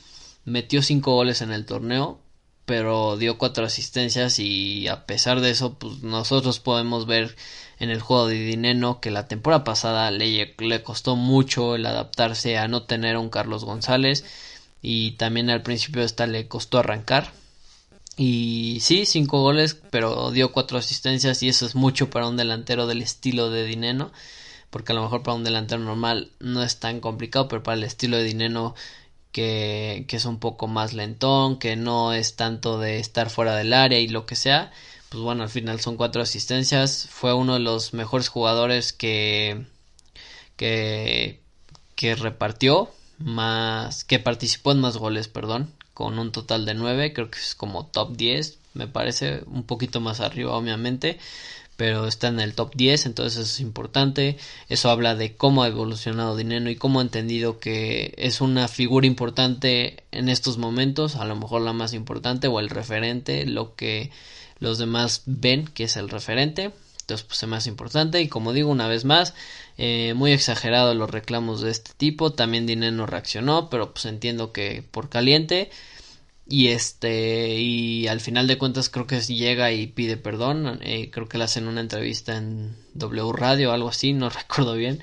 metió 0.44 0.82
cinco 0.82 1.14
goles 1.14 1.42
en 1.42 1.52
el 1.52 1.66
torneo, 1.66 2.20
pero 2.64 3.16
dio 3.16 3.38
cuatro 3.38 3.64
asistencias 3.64 4.38
y 4.38 4.88
a 4.88 5.06
pesar 5.06 5.40
de 5.40 5.50
eso, 5.50 5.78
pues 5.78 6.02
nosotros 6.02 6.60
podemos 6.60 7.06
ver 7.06 7.34
en 7.78 7.90
el 7.90 8.00
juego 8.00 8.28
de 8.28 8.34
Dineno 8.38 9.00
que 9.00 9.10
la 9.10 9.26
temporada 9.26 9.64
pasada 9.64 10.10
le, 10.10 10.54
le 10.58 10.82
costó 10.82 11.16
mucho 11.16 11.76
el 11.76 11.86
adaptarse 11.86 12.58
a 12.58 12.68
no 12.68 12.82
tener 12.82 13.16
un 13.16 13.30
Carlos 13.30 13.64
González 13.64 14.24
y 14.82 15.12
también 15.12 15.50
al 15.50 15.62
principio 15.62 16.02
esta 16.02 16.26
le 16.26 16.46
costó 16.46 16.78
arrancar. 16.78 17.32
Y 18.18 18.78
sí, 18.80 19.06
cinco 19.06 19.40
goles, 19.40 19.80
pero 19.90 20.30
dio 20.32 20.52
cuatro 20.52 20.76
asistencias 20.76 21.42
y 21.42 21.48
eso 21.48 21.64
es 21.64 21.74
mucho 21.74 22.10
para 22.10 22.28
un 22.28 22.36
delantero 22.36 22.86
del 22.86 23.00
estilo 23.00 23.48
de 23.48 23.64
Dineno 23.64 24.12
porque 24.70 24.92
a 24.92 24.94
lo 24.94 25.02
mejor 25.02 25.22
para 25.22 25.36
un 25.36 25.44
delantero 25.44 25.80
normal 25.82 26.30
no 26.40 26.62
es 26.62 26.78
tan 26.78 27.00
complicado, 27.00 27.48
pero 27.48 27.62
para 27.62 27.76
el 27.76 27.84
estilo 27.84 28.16
de 28.16 28.24
Dineno 28.24 28.74
que, 29.32 30.04
que 30.08 30.16
es 30.16 30.24
un 30.24 30.38
poco 30.38 30.66
más 30.68 30.94
lentón, 30.94 31.58
que 31.58 31.76
no 31.76 32.12
es 32.12 32.36
tanto 32.36 32.78
de 32.78 32.98
estar 32.98 33.30
fuera 33.30 33.56
del 33.56 33.72
área 33.72 33.98
y 33.98 34.08
lo 34.08 34.26
que 34.26 34.36
sea, 34.36 34.72
pues 35.10 35.22
bueno, 35.22 35.42
al 35.42 35.48
final 35.48 35.80
son 35.80 35.96
cuatro 35.96 36.22
asistencias, 36.22 37.08
fue 37.10 37.34
uno 37.34 37.54
de 37.54 37.60
los 37.60 37.94
mejores 37.94 38.28
jugadores 38.28 38.92
que 38.92 39.66
que, 40.56 41.40
que 41.94 42.14
repartió 42.16 42.90
más 43.18 44.04
que 44.04 44.18
participó 44.18 44.72
en 44.72 44.80
más 44.80 44.96
goles, 44.96 45.28
perdón, 45.28 45.72
con 45.98 46.20
un 46.20 46.30
total 46.30 46.64
de 46.64 46.74
nueve, 46.74 47.12
creo 47.12 47.28
que 47.28 47.40
es 47.40 47.56
como 47.56 47.86
top 47.86 48.16
10, 48.16 48.58
me 48.74 48.86
parece 48.86 49.42
un 49.48 49.64
poquito 49.64 50.00
más 50.00 50.20
arriba 50.20 50.56
obviamente, 50.56 51.18
pero 51.74 52.06
está 52.06 52.28
en 52.28 52.38
el 52.38 52.54
top 52.54 52.76
10, 52.76 53.06
entonces 53.06 53.40
eso 53.40 53.52
es 53.52 53.58
importante. 53.58 54.38
Eso 54.68 54.90
habla 54.90 55.16
de 55.16 55.34
cómo 55.34 55.64
ha 55.64 55.66
evolucionado 55.66 56.36
Dineno 56.36 56.70
y 56.70 56.76
cómo 56.76 57.00
ha 57.00 57.02
entendido 57.02 57.58
que 57.58 58.14
es 58.16 58.40
una 58.40 58.68
figura 58.68 59.08
importante 59.08 60.04
en 60.12 60.28
estos 60.28 60.56
momentos, 60.56 61.16
a 61.16 61.24
lo 61.24 61.34
mejor 61.34 61.62
la 61.62 61.72
más 61.72 61.94
importante 61.94 62.46
o 62.46 62.60
el 62.60 62.70
referente, 62.70 63.44
lo 63.44 63.74
que 63.74 64.12
los 64.60 64.78
demás 64.78 65.22
ven 65.26 65.66
que 65.66 65.84
es 65.84 65.96
el 65.96 66.08
referente. 66.10 66.70
Entonces, 67.08 67.26
pues 67.26 67.42
es 67.42 67.48
más 67.48 67.66
importante. 67.66 68.20
Y 68.20 68.28
como 68.28 68.52
digo 68.52 68.70
una 68.70 68.86
vez 68.86 69.06
más, 69.06 69.32
eh, 69.78 70.12
muy 70.14 70.32
exagerado 70.32 70.94
los 70.94 71.10
reclamos 71.10 71.62
de 71.62 71.70
este 71.70 71.92
tipo. 71.96 72.34
También 72.34 72.66
Dineno 72.66 73.06
reaccionó, 73.06 73.70
pero 73.70 73.94
pues 73.94 74.04
entiendo 74.04 74.52
que 74.52 74.84
por 74.90 75.08
caliente. 75.08 75.70
Y 76.46 76.68
este, 76.68 77.56
y 77.60 78.08
al 78.08 78.20
final 78.20 78.46
de 78.46 78.58
cuentas 78.58 78.90
creo 78.90 79.06
que 79.06 79.20
llega 79.22 79.72
y 79.72 79.86
pide 79.86 80.18
perdón. 80.18 80.80
Eh, 80.82 81.10
creo 81.10 81.28
que 81.28 81.38
le 81.38 81.44
hacen 81.44 81.66
una 81.66 81.80
entrevista 81.80 82.36
en 82.36 82.76
W 82.94 83.32
Radio 83.32 83.70
o 83.70 83.72
algo 83.72 83.88
así, 83.88 84.12
no 84.12 84.28
recuerdo 84.30 84.74
bien. 84.74 85.02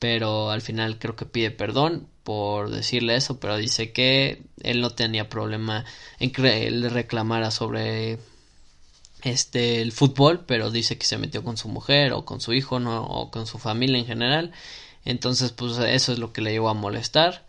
Pero 0.00 0.50
al 0.50 0.60
final 0.60 0.98
creo 0.98 1.14
que 1.16 1.26
pide 1.26 1.52
perdón 1.52 2.08
por 2.24 2.70
decirle 2.70 3.16
eso, 3.16 3.38
pero 3.38 3.56
dice 3.56 3.92
que 3.92 4.42
él 4.62 4.80
no 4.80 4.90
tenía 4.90 5.28
problema 5.28 5.84
en 6.18 6.32
que 6.32 6.70
le 6.70 6.88
reclamara 6.88 7.50
sobre 7.52 8.18
este 9.24 9.82
el 9.82 9.92
fútbol, 9.92 10.44
pero 10.46 10.70
dice 10.70 10.98
que 10.98 11.06
se 11.06 11.18
metió 11.18 11.42
con 11.44 11.56
su 11.56 11.68
mujer 11.68 12.12
o 12.12 12.24
con 12.24 12.40
su 12.40 12.52
hijo, 12.52 12.80
no, 12.80 13.04
o 13.04 13.30
con 13.30 13.46
su 13.46 13.58
familia 13.58 13.98
en 13.98 14.06
general. 14.06 14.52
Entonces, 15.04 15.52
pues 15.52 15.78
eso 15.78 16.12
es 16.12 16.18
lo 16.18 16.32
que 16.32 16.42
le 16.42 16.52
llevó 16.52 16.68
a 16.70 16.74
molestar. 16.74 17.44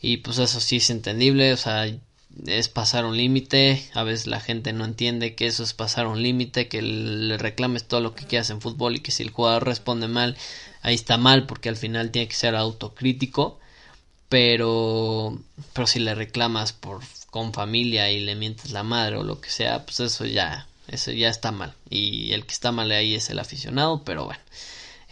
Y 0.00 0.18
pues 0.18 0.38
eso 0.38 0.60
sí 0.60 0.76
es 0.76 0.90
entendible, 0.90 1.52
o 1.52 1.56
sea, 1.56 1.86
es 2.46 2.68
pasar 2.68 3.04
un 3.04 3.16
límite, 3.16 3.88
a 3.94 4.02
veces 4.04 4.26
la 4.26 4.40
gente 4.40 4.72
no 4.72 4.84
entiende 4.84 5.34
que 5.34 5.46
eso 5.46 5.62
es 5.64 5.74
pasar 5.74 6.06
un 6.06 6.22
límite, 6.22 6.68
que 6.68 6.82
le 6.82 7.36
reclames 7.38 7.84
todo 7.84 8.00
lo 8.00 8.14
que 8.14 8.26
quieras 8.26 8.50
en 8.50 8.60
fútbol 8.60 8.96
y 8.96 9.00
que 9.00 9.10
si 9.10 9.22
el 9.22 9.30
jugador 9.30 9.66
responde 9.66 10.08
mal, 10.08 10.36
ahí 10.82 10.94
está 10.94 11.18
mal 11.18 11.46
porque 11.46 11.68
al 11.68 11.76
final 11.76 12.10
tiene 12.10 12.28
que 12.28 12.36
ser 12.36 12.54
autocrítico, 12.54 13.58
pero 14.28 15.38
pero 15.72 15.86
si 15.86 16.00
le 16.00 16.14
reclamas 16.14 16.72
por 16.72 17.00
con 17.30 17.52
familia 17.52 18.10
y 18.10 18.20
le 18.20 18.34
mientes 18.36 18.70
la 18.72 18.82
madre 18.82 19.16
o 19.16 19.22
lo 19.22 19.40
que 19.40 19.50
sea, 19.50 19.84
pues 19.84 20.00
eso 20.00 20.24
ya 20.26 20.66
eso 20.88 21.12
ya 21.12 21.28
está 21.28 21.52
mal. 21.52 21.74
Y 21.90 22.32
el 22.32 22.46
que 22.46 22.52
está 22.52 22.72
mal 22.72 22.90
ahí 22.90 23.14
es 23.14 23.30
el 23.30 23.38
aficionado, 23.38 24.02
pero 24.04 24.24
bueno, 24.24 24.40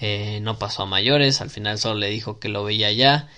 eh, 0.01 0.41
no 0.43 0.59
pasó 0.59 0.83
a 0.83 0.87
mayores, 0.87 1.41
al 1.41 1.51
final 1.51 1.79
solo 1.79 2.01
le 2.01 2.11
dijo 2.11 2.39
que 2.39 2.49
lo 2.49 2.65
veía 2.65 2.93
ya 2.93 3.29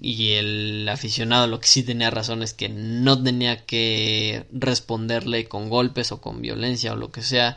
y, 0.00 0.32
el 0.32 0.88
aficionado 0.88 1.46
lo 1.46 1.60
que 1.60 1.66
sí 1.66 1.82
tenía 1.82 2.10
razón 2.10 2.42
es 2.42 2.54
que 2.54 2.68
no 2.68 3.22
tenía 3.22 3.66
que 3.66 4.46
responderle 4.52 5.48
con 5.48 5.68
golpes 5.68 6.12
o 6.12 6.20
con 6.20 6.40
violencia 6.40 6.92
o 6.92 6.96
lo 6.96 7.10
que 7.10 7.22
sea 7.22 7.56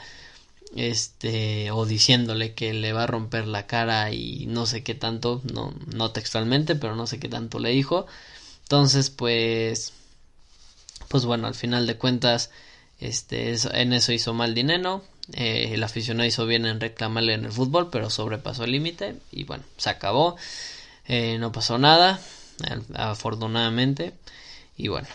este 0.75 1.71
o 1.71 1.85
diciéndole 1.85 2.53
que 2.53 2.73
le 2.73 2.93
va 2.93 3.03
a 3.03 3.07
romper 3.07 3.47
la 3.47 3.67
cara 3.67 4.11
y 4.11 4.45
no 4.47 4.65
sé 4.65 4.83
qué 4.83 4.95
tanto 4.95 5.41
no 5.53 5.73
no 5.93 6.11
textualmente 6.11 6.75
pero 6.75 6.95
no 6.95 7.07
sé 7.07 7.19
qué 7.19 7.29
tanto 7.29 7.59
le 7.59 7.69
dijo. 7.69 8.07
Entonces 8.63 9.09
pues 9.09 9.93
pues 11.09 11.25
bueno 11.25 11.47
al 11.47 11.55
final 11.55 11.87
de 11.87 11.97
cuentas 11.97 12.51
este 13.01 13.53
en 13.73 13.93
eso 13.93 14.13
hizo 14.13 14.33
mal 14.33 14.53
dinero 14.53 15.03
eh, 15.33 15.71
el 15.73 15.83
aficionado 15.83 16.27
hizo 16.27 16.45
bien 16.45 16.65
en 16.65 16.79
reclamarle 16.79 17.33
en 17.33 17.45
el 17.45 17.51
fútbol 17.51 17.89
pero 17.91 18.09
sobrepasó 18.09 18.63
el 18.63 18.71
límite 18.71 19.15
y 19.31 19.43
bueno 19.43 19.63
se 19.77 19.89
acabó 19.89 20.37
eh, 21.07 21.37
no 21.39 21.51
pasó 21.51 21.77
nada, 21.77 22.19
afortunadamente. 22.93 24.13
Y 24.77 24.87
bueno, 24.87 25.07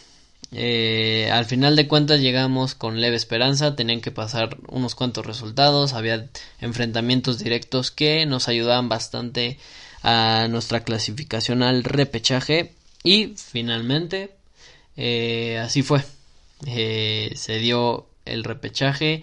Eh, 0.53 1.29
al 1.33 1.44
final 1.46 1.75
de 1.75 1.88
cuentas 1.88 2.20
llegamos 2.20 2.75
con 2.77 3.01
leve 3.01 3.16
esperanza, 3.16 3.75
tenían 3.77 4.01
que 4.01 4.12
pasar 4.12 4.59
unos 4.68 4.94
cuantos 4.94 5.27
resultados, 5.27 5.92
había 5.92 6.29
enfrentamientos 6.61 7.38
directos 7.40 7.90
que 7.90 8.27
nos 8.27 8.49
ayudaban 8.49 8.88
bastante 8.88 9.59
a 10.03 10.46
nuestra 10.49 10.85
clasificación 10.85 11.62
al 11.64 11.83
repechaje 11.85 12.72
y 13.03 13.35
finalmente 13.37 14.31
eh, 14.96 15.59
así 15.59 15.83
fue. 15.83 16.05
Eh, 16.64 17.33
se 17.35 17.59
dio 17.59 18.07
el 18.25 18.45
repechaje 18.45 19.23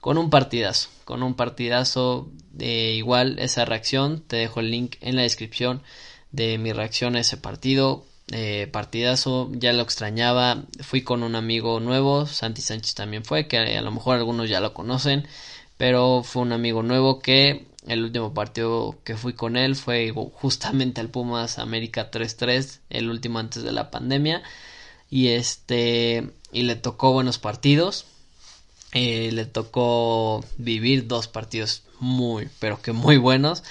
con 0.00 0.18
un 0.18 0.28
partidazo, 0.28 0.90
con 1.04 1.22
un 1.22 1.34
partidazo 1.34 2.30
de 2.52 2.92
igual 2.92 3.38
esa 3.38 3.64
reacción, 3.64 4.22
te 4.26 4.36
dejo 4.36 4.60
el 4.60 4.70
link 4.70 4.96
en 5.00 5.16
la 5.16 5.22
descripción 5.22 5.82
de 6.30 6.58
mi 6.58 6.72
reacción 6.72 7.16
a 7.16 7.20
ese 7.20 7.36
partido, 7.38 8.04
eh, 8.32 8.68
partidazo, 8.70 9.50
ya 9.52 9.72
lo 9.72 9.82
extrañaba, 9.82 10.64
fui 10.80 11.02
con 11.02 11.22
un 11.22 11.36
amigo 11.36 11.80
nuevo, 11.80 12.26
Santi 12.26 12.60
Sánchez 12.60 12.94
también 12.94 13.24
fue, 13.24 13.48
que 13.48 13.58
a 13.58 13.82
lo 13.82 13.90
mejor 13.92 14.16
algunos 14.16 14.50
ya 14.50 14.60
lo 14.60 14.74
conocen, 14.74 15.26
pero 15.76 16.22
fue 16.22 16.42
un 16.42 16.52
amigo 16.52 16.82
nuevo 16.82 17.20
que 17.20 17.66
el 17.86 18.04
último 18.04 18.34
partido 18.34 18.98
que 19.04 19.16
fui 19.16 19.34
con 19.34 19.56
él 19.56 19.76
fue 19.76 20.12
justamente 20.32 21.00
al 21.00 21.08
Pumas 21.08 21.58
América 21.58 22.10
3-3, 22.10 22.80
el 22.90 23.10
último 23.10 23.38
antes 23.38 23.62
de 23.62 23.72
la 23.72 23.90
pandemia, 23.90 24.42
y 25.10 25.28
este, 25.28 26.30
y 26.52 26.62
le 26.62 26.76
tocó 26.76 27.12
buenos 27.12 27.38
partidos, 27.38 28.06
eh, 28.92 29.32
le 29.32 29.44
tocó 29.44 30.44
vivir 30.56 31.08
dos 31.08 31.26
partidos 31.28 31.82
muy, 32.00 32.48
pero 32.60 32.80
que 32.80 32.92
muy 32.92 33.16
buenos. 33.16 33.62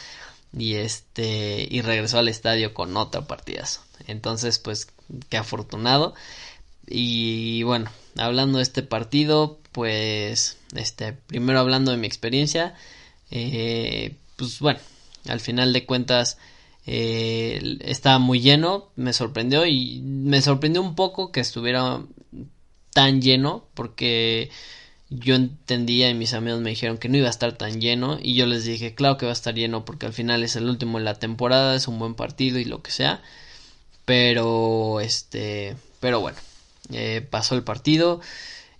Y 0.55 0.75
este, 0.75 1.67
y 1.69 1.81
regresó 1.81 2.19
al 2.19 2.27
estadio 2.27 2.73
con 2.73 2.95
otra 2.95 3.25
partidazo. 3.25 3.81
Entonces, 4.07 4.59
pues, 4.59 4.87
qué 5.29 5.37
afortunado. 5.37 6.13
Y 6.87 7.63
bueno, 7.63 7.89
hablando 8.17 8.57
de 8.57 8.63
este 8.63 8.83
partido, 8.83 9.59
pues, 9.71 10.57
este, 10.75 11.13
primero 11.13 11.59
hablando 11.59 11.91
de 11.91 11.97
mi 11.97 12.07
experiencia, 12.07 12.75
eh, 13.31 14.15
pues 14.35 14.59
bueno, 14.59 14.79
al 15.27 15.39
final 15.39 15.73
de 15.73 15.85
cuentas, 15.85 16.37
eh, 16.85 17.77
estaba 17.81 18.19
muy 18.19 18.41
lleno, 18.41 18.89
me 18.95 19.13
sorprendió 19.13 19.65
y 19.65 20.01
me 20.01 20.41
sorprendió 20.41 20.81
un 20.81 20.95
poco 20.95 21.31
que 21.31 21.39
estuviera 21.39 22.01
tan 22.93 23.21
lleno 23.21 23.65
porque 23.73 24.49
yo 25.09 25.35
entendía 25.35 26.09
y 26.09 26.13
mis 26.13 26.33
amigos 26.33 26.59
me 26.59 26.71
dijeron 26.71 26.97
que 26.97 27.07
no 27.09 27.17
iba 27.17 27.27
a 27.27 27.31
estar 27.31 27.53
tan 27.57 27.79
lleno 27.79 28.19
y 28.21 28.35
yo 28.35 28.45
les 28.47 28.65
dije 28.65 28.95
claro 28.95 29.17
que 29.17 29.25
va 29.25 29.31
a 29.31 29.33
estar 29.33 29.53
lleno 29.53 29.85
porque 29.85 30.05
al 30.05 30.13
final 30.13 30.43
es 30.43 30.55
el 30.55 30.69
último 30.69 30.97
de 30.97 31.05
la 31.05 31.19
temporada 31.19 31.75
es 31.75 31.87
un 31.87 31.99
buen 31.99 32.15
partido 32.15 32.59
y 32.59 32.65
lo 32.65 32.81
que 32.81 32.91
sea 32.91 33.21
pero 34.05 34.99
este 34.99 35.75
pero 35.99 36.19
bueno 36.19 36.37
eh, 36.91 37.25
pasó 37.29 37.55
el 37.55 37.63
partido 37.63 38.21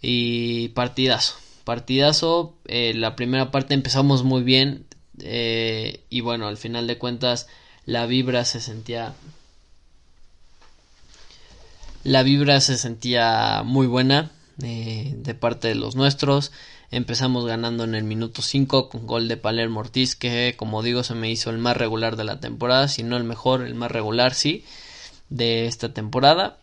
y 0.02 0.70
partidazo 0.70 1.36
partidazo. 1.64 2.56
Eh, 2.66 2.94
la 2.94 3.16
primera 3.16 3.52
parte 3.52 3.74
empezamos 3.74 4.24
muy 4.24 4.44
bien 4.44 4.86
y 6.10 6.22
bueno 6.22 6.48
al 6.48 6.58
final 6.58 6.88
de 6.88 6.98
cuentas 6.98 7.48
la 7.86 8.06
vibra 8.06 8.46
se 8.46 8.60
sentía 8.60 9.14
la 12.04 12.24
vibra 12.24 12.60
se 12.60 12.78
sentía 12.78 13.64
muy 13.64 13.88
buena 13.88 14.32
eh, 14.62 15.14
de 15.16 15.34
parte 15.36 15.70
de 15.70 15.76
los 15.76 15.96
nuestros. 15.96 16.52
Empezamos 16.92 17.46
ganando 17.46 17.86
en 17.86 17.96
el 17.96 18.04
minuto 18.04 18.42
5 18.42 18.90
con 18.90 19.08
gol 19.08 19.28
de 19.28 19.38
Palermo 19.38 19.80
Ortiz, 19.80 20.16
que 20.16 20.56
como 20.58 20.84
digo 20.84 21.04
se 21.04 21.16
me 21.16 21.32
hizo 21.32 21.50
el 21.50 21.58
más 21.58 21.78
regular 21.78 22.18
de 22.18 22.26
la 22.26 22.40
temporada, 22.40 22.88
si 22.90 23.04
no 23.04 23.16
el 23.16 23.24
mejor, 23.24 23.66
el 23.66 23.74
más 23.74 23.92
regular 23.92 24.34
sí, 24.34 24.66
de 25.30 25.66
esta 25.66 25.94
temporada. 25.94 26.58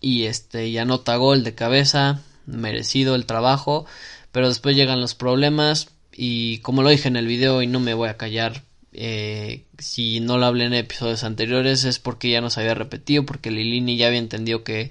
Y 0.00 0.24
este, 0.24 0.68
y 0.68 0.78
anota 0.78 1.16
gol 1.16 1.42
de 1.44 1.54
cabeza, 1.54 2.22
merecido 2.46 3.14
el 3.14 3.26
trabajo, 3.26 3.86
pero 4.32 4.48
después 4.48 4.76
llegan 4.76 5.00
los 5.00 5.14
problemas 5.14 5.88
y 6.12 6.58
como 6.58 6.82
lo 6.82 6.90
dije 6.90 7.08
en 7.08 7.16
el 7.16 7.26
video 7.26 7.62
y 7.62 7.66
no 7.66 7.80
me 7.80 7.94
voy 7.94 8.08
a 8.08 8.16
callar, 8.16 8.62
eh, 8.94 9.64
si 9.78 10.20
no 10.20 10.38
lo 10.38 10.46
hablé 10.46 10.64
en 10.64 10.74
episodios 10.74 11.24
anteriores 11.24 11.84
es 11.84 11.98
porque 11.98 12.30
ya 12.30 12.40
nos 12.40 12.58
había 12.58 12.74
repetido, 12.74 13.26
porque 13.26 13.50
Lilini 13.50 13.96
ya 13.96 14.06
había 14.06 14.18
entendido 14.20 14.62
que 14.62 14.90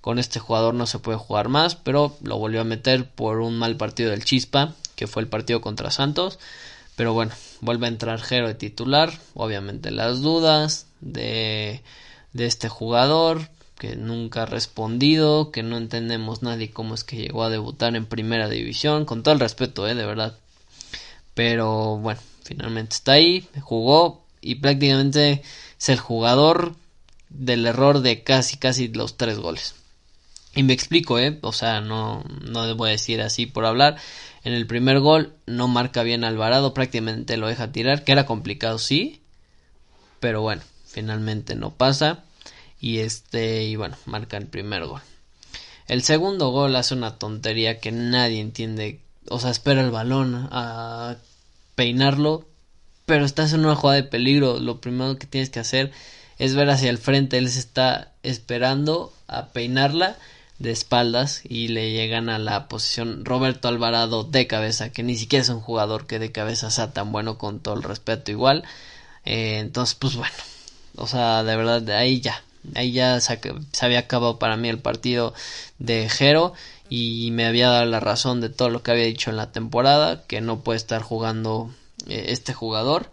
con 0.00 0.18
este 0.18 0.40
jugador 0.40 0.74
no 0.74 0.86
se 0.86 0.98
puede 0.98 1.16
jugar 1.18 1.48
más, 1.48 1.76
pero 1.76 2.16
lo 2.22 2.36
volvió 2.36 2.60
a 2.60 2.64
meter 2.64 3.08
por 3.08 3.40
un 3.40 3.58
mal 3.58 3.76
partido 3.76 4.10
del 4.10 4.24
Chispa, 4.24 4.74
que 4.96 5.06
fue 5.06 5.22
el 5.22 5.28
partido 5.28 5.60
contra 5.60 5.90
Santos. 5.90 6.38
Pero 6.96 7.14
bueno, 7.14 7.32
vuelve 7.60 7.86
a 7.86 7.88
entrar 7.88 8.20
Jero 8.20 8.48
de 8.48 8.54
titular. 8.54 9.12
Obviamente 9.34 9.90
las 9.90 10.20
dudas 10.20 10.86
de, 11.00 11.82
de 12.32 12.46
este 12.46 12.68
jugador, 12.68 13.48
que 13.78 13.96
nunca 13.96 14.42
ha 14.42 14.46
respondido, 14.46 15.50
que 15.50 15.62
no 15.62 15.76
entendemos 15.76 16.42
nadie 16.42 16.70
cómo 16.70 16.94
es 16.94 17.04
que 17.04 17.16
llegó 17.16 17.42
a 17.42 17.50
debutar 17.50 17.96
en 17.96 18.06
primera 18.06 18.48
división, 18.48 19.04
con 19.04 19.22
todo 19.22 19.34
el 19.34 19.40
respeto, 19.40 19.88
eh, 19.88 19.94
de 19.94 20.06
verdad. 20.06 20.36
Pero 21.34 21.98
bueno, 21.98 22.20
finalmente 22.44 22.94
está 22.94 23.12
ahí, 23.12 23.48
jugó 23.60 24.24
y 24.40 24.56
prácticamente 24.56 25.42
es 25.78 25.88
el 25.88 25.98
jugador 25.98 26.76
del 27.30 27.66
error 27.66 28.00
de 28.00 28.22
casi 28.22 28.56
casi 28.56 28.88
los 28.88 29.16
tres 29.16 29.38
goles. 29.38 29.74
Y 30.54 30.62
me 30.62 30.72
explico, 30.72 31.18
¿eh? 31.18 31.38
O 31.42 31.52
sea, 31.52 31.80
no, 31.80 32.22
no 32.42 32.60
a 32.60 32.88
decir 32.88 33.20
así 33.20 33.46
por 33.46 33.66
hablar. 33.66 33.96
En 34.44 34.52
el 34.52 34.66
primer 34.66 35.00
gol 35.00 35.34
no 35.46 35.66
marca 35.66 36.02
bien 36.04 36.22
Alvarado, 36.22 36.74
prácticamente 36.74 37.36
lo 37.36 37.48
deja 37.48 37.72
tirar, 37.72 38.04
que 38.04 38.12
era 38.12 38.26
complicado, 38.26 38.78
sí. 38.78 39.20
Pero 40.20 40.42
bueno, 40.42 40.62
finalmente 40.86 41.56
no 41.56 41.70
pasa. 41.70 42.24
Y 42.80 42.98
este, 42.98 43.64
y 43.64 43.76
bueno, 43.76 43.96
marca 44.04 44.36
el 44.36 44.46
primer 44.46 44.84
gol. 44.84 45.00
El 45.88 46.02
segundo 46.02 46.50
gol 46.50 46.76
hace 46.76 46.94
una 46.94 47.18
tontería 47.18 47.80
que 47.80 47.90
nadie 47.90 48.40
entiende. 48.40 49.00
O 49.28 49.40
sea, 49.40 49.50
espera 49.50 49.80
el 49.80 49.90
balón 49.90 50.48
a 50.52 51.16
peinarlo. 51.74 52.46
Pero 53.06 53.24
estás 53.24 53.52
en 53.52 53.64
una 53.64 53.74
jugada 53.74 54.00
de 54.00 54.08
peligro. 54.08 54.58
Lo 54.58 54.80
primero 54.80 55.18
que 55.18 55.26
tienes 55.26 55.50
que 55.50 55.60
hacer 55.60 55.92
es 56.38 56.54
ver 56.54 56.70
hacia 56.70 56.90
el 56.90 56.98
frente. 56.98 57.38
Él 57.38 57.50
se 57.50 57.58
está 57.58 58.12
esperando 58.22 59.12
a 59.26 59.48
peinarla 59.48 60.16
de 60.58 60.70
espaldas 60.70 61.42
y 61.44 61.68
le 61.68 61.92
llegan 61.92 62.28
a 62.28 62.38
la 62.38 62.68
posición 62.68 63.24
Roberto 63.24 63.68
Alvarado 63.68 64.24
de 64.24 64.46
cabeza, 64.46 64.90
que 64.90 65.02
ni 65.02 65.16
siquiera 65.16 65.42
es 65.42 65.48
un 65.48 65.60
jugador 65.60 66.06
que 66.06 66.18
de 66.18 66.32
cabeza 66.32 66.70
sea 66.70 66.92
tan 66.92 67.12
bueno 67.12 67.38
con 67.38 67.60
todo 67.60 67.74
el 67.74 67.82
respeto 67.82 68.30
igual. 68.30 68.64
Eh, 69.24 69.58
entonces, 69.58 69.94
pues 69.96 70.16
bueno, 70.16 70.34
o 70.96 71.06
sea, 71.06 71.42
de 71.42 71.56
verdad, 71.56 71.88
ahí 71.90 72.20
ya, 72.20 72.42
ahí 72.74 72.92
ya 72.92 73.20
se, 73.20 73.38
había 73.80 73.98
acabado 74.00 74.38
para 74.38 74.56
mí 74.56 74.68
el 74.68 74.78
partido 74.78 75.34
de 75.78 76.08
Jero 76.08 76.54
y 76.88 77.30
me 77.32 77.46
había 77.46 77.70
dado 77.70 77.86
la 77.86 78.00
razón 78.00 78.40
de 78.40 78.50
todo 78.50 78.70
lo 78.70 78.82
que 78.82 78.90
había 78.90 79.04
dicho 79.04 79.30
en 79.30 79.36
la 79.36 79.52
temporada, 79.52 80.24
que 80.26 80.40
no 80.40 80.60
puede 80.60 80.76
estar 80.76 81.02
jugando 81.02 81.70
eh, 82.06 82.26
este 82.28 82.52
jugador 82.54 83.10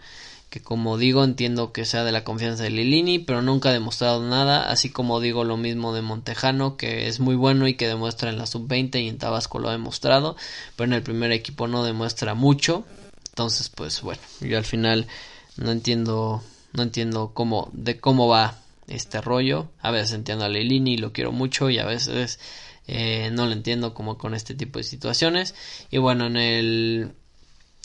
que 0.51 0.61
como 0.61 0.97
digo 0.97 1.23
entiendo 1.23 1.71
que 1.71 1.85
sea 1.85 2.03
de 2.03 2.11
la 2.11 2.25
confianza 2.25 2.63
de 2.63 2.71
Lilini, 2.71 3.19
pero 3.19 3.41
nunca 3.41 3.69
ha 3.69 3.73
demostrado 3.73 4.21
nada, 4.21 4.69
así 4.69 4.89
como 4.89 5.21
digo 5.21 5.45
lo 5.45 5.55
mismo 5.55 5.93
de 5.93 6.01
Montejano, 6.01 6.75
que 6.75 7.07
es 7.07 7.21
muy 7.21 7.35
bueno 7.35 7.69
y 7.69 7.75
que 7.75 7.87
demuestra 7.87 8.29
en 8.29 8.37
la 8.37 8.45
sub-20 8.45 9.01
y 9.01 9.07
en 9.07 9.17
Tabasco 9.17 9.59
lo 9.59 9.69
ha 9.69 9.71
demostrado, 9.71 10.35
pero 10.75 10.87
en 10.87 10.93
el 10.93 11.03
primer 11.03 11.31
equipo 11.31 11.69
no 11.69 11.85
demuestra 11.85 12.33
mucho, 12.33 12.83
entonces 13.29 13.69
pues 13.69 14.01
bueno, 14.01 14.21
yo 14.41 14.57
al 14.57 14.65
final 14.65 15.07
no 15.55 15.71
entiendo, 15.71 16.43
no 16.73 16.83
entiendo 16.83 17.31
cómo, 17.33 17.69
de 17.71 18.01
cómo 18.01 18.27
va 18.27 18.57
este 18.87 19.21
rollo, 19.21 19.69
a 19.79 19.91
veces 19.91 20.11
entiendo 20.11 20.43
a 20.43 20.49
Lilini 20.49 20.95
y 20.95 20.97
lo 20.97 21.13
quiero 21.13 21.31
mucho 21.31 21.69
y 21.69 21.79
a 21.79 21.85
veces 21.85 22.41
eh, 22.87 23.29
no 23.31 23.45
lo 23.45 23.53
entiendo 23.53 23.93
como 23.93 24.17
con 24.17 24.33
este 24.33 24.55
tipo 24.55 24.79
de 24.79 24.83
situaciones, 24.83 25.55
y 25.89 25.97
bueno, 25.97 26.27
en 26.27 26.37
el 26.37 27.11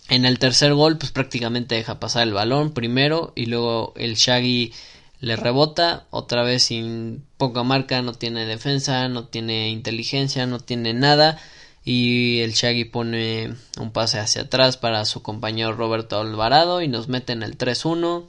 en 0.09 0.25
el 0.25 0.39
tercer 0.39 0.73
gol, 0.75 0.99
pues 0.99 1.11
prácticamente 1.11 1.75
deja 1.75 1.99
pasar 1.99 2.23
el 2.23 2.33
balón 2.33 2.73
primero 2.73 3.33
y 3.35 3.47
luego 3.47 3.93
el 3.97 4.15
Shaggy 4.15 4.73
le 5.21 5.37
rebota, 5.37 6.07
otra 6.11 6.43
vez 6.43 6.65
sin 6.65 7.25
poca 7.37 7.63
marca, 7.65 8.03
no 8.03 8.13
tiene 8.13 8.47
defensa, 8.47 9.09
no 9.09 9.25
tiene 9.27 9.71
inteligencia, 9.71 10.47
no 10.47 10.61
tiene 10.61 10.95
nada 10.95 11.39
y 11.85 12.41
el 12.41 12.53
Shaggy 12.53 12.85
pone 12.85 13.55
un 13.79 13.93
pase 13.93 14.19
hacia 14.19 14.43
atrás 14.43 14.77
para 14.77 15.05
su 15.05 15.23
compañero 15.23 15.73
Roberto 15.73 16.21
Alvarado 16.21 16.83
y 16.83 16.89
nos 16.89 17.09
mete 17.09 17.33
en 17.33 17.43
el 17.43 17.57
3-1. 17.57 18.27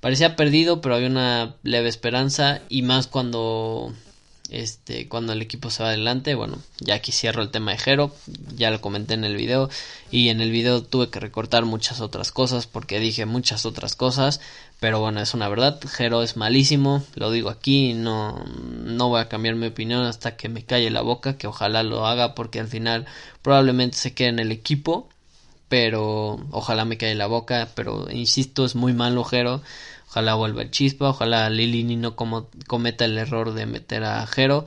Parecía 0.00 0.36
perdido, 0.36 0.80
pero 0.80 0.96
había 0.96 1.08
una 1.08 1.56
leve 1.62 1.88
esperanza 1.88 2.60
y 2.68 2.82
más 2.82 3.06
cuando 3.06 3.92
este, 4.50 5.08
cuando 5.08 5.32
el 5.32 5.42
equipo 5.42 5.70
se 5.70 5.82
va 5.82 5.90
adelante, 5.90 6.34
bueno, 6.34 6.58
ya 6.80 6.94
aquí 6.94 7.12
cierro 7.12 7.42
el 7.42 7.50
tema 7.50 7.72
de 7.72 7.78
Jero, 7.78 8.14
ya 8.56 8.70
lo 8.70 8.80
comenté 8.80 9.14
en 9.14 9.24
el 9.24 9.36
video 9.36 9.68
y 10.10 10.28
en 10.28 10.40
el 10.40 10.50
video 10.50 10.82
tuve 10.82 11.10
que 11.10 11.20
recortar 11.20 11.64
muchas 11.64 12.00
otras 12.00 12.32
cosas 12.32 12.66
porque 12.66 13.00
dije 13.00 13.26
muchas 13.26 13.66
otras 13.66 13.96
cosas, 13.96 14.40
pero 14.80 15.00
bueno, 15.00 15.20
es 15.20 15.34
una 15.34 15.48
verdad, 15.48 15.80
Jero 15.88 16.22
es 16.22 16.36
malísimo, 16.36 17.04
lo 17.14 17.30
digo 17.30 17.50
aquí, 17.50 17.94
no, 17.94 18.44
no 18.84 19.08
voy 19.08 19.20
a 19.20 19.28
cambiar 19.28 19.56
mi 19.56 19.66
opinión 19.66 20.04
hasta 20.04 20.36
que 20.36 20.48
me 20.48 20.64
calle 20.64 20.90
la 20.90 21.02
boca, 21.02 21.36
que 21.38 21.46
ojalá 21.46 21.82
lo 21.82 22.06
haga 22.06 22.34
porque 22.34 22.60
al 22.60 22.68
final 22.68 23.06
probablemente 23.42 23.96
se 23.96 24.14
quede 24.14 24.28
en 24.28 24.38
el 24.38 24.52
equipo, 24.52 25.08
pero 25.68 26.38
ojalá 26.50 26.84
me 26.84 26.96
calle 26.96 27.14
la 27.14 27.26
boca, 27.26 27.68
pero 27.74 28.10
insisto, 28.10 28.64
es 28.64 28.74
muy 28.74 28.92
malo 28.92 29.24
Jero 29.24 29.62
Ojalá 30.16 30.34
vuelva 30.34 30.62
el 30.62 30.70
chispa, 30.70 31.10
ojalá 31.10 31.50
Lilini 31.50 31.94
no 31.96 32.16
cometa 32.16 33.04
el 33.04 33.18
error 33.18 33.52
de 33.52 33.66
meter 33.66 34.02
a 34.04 34.26
Jero. 34.26 34.64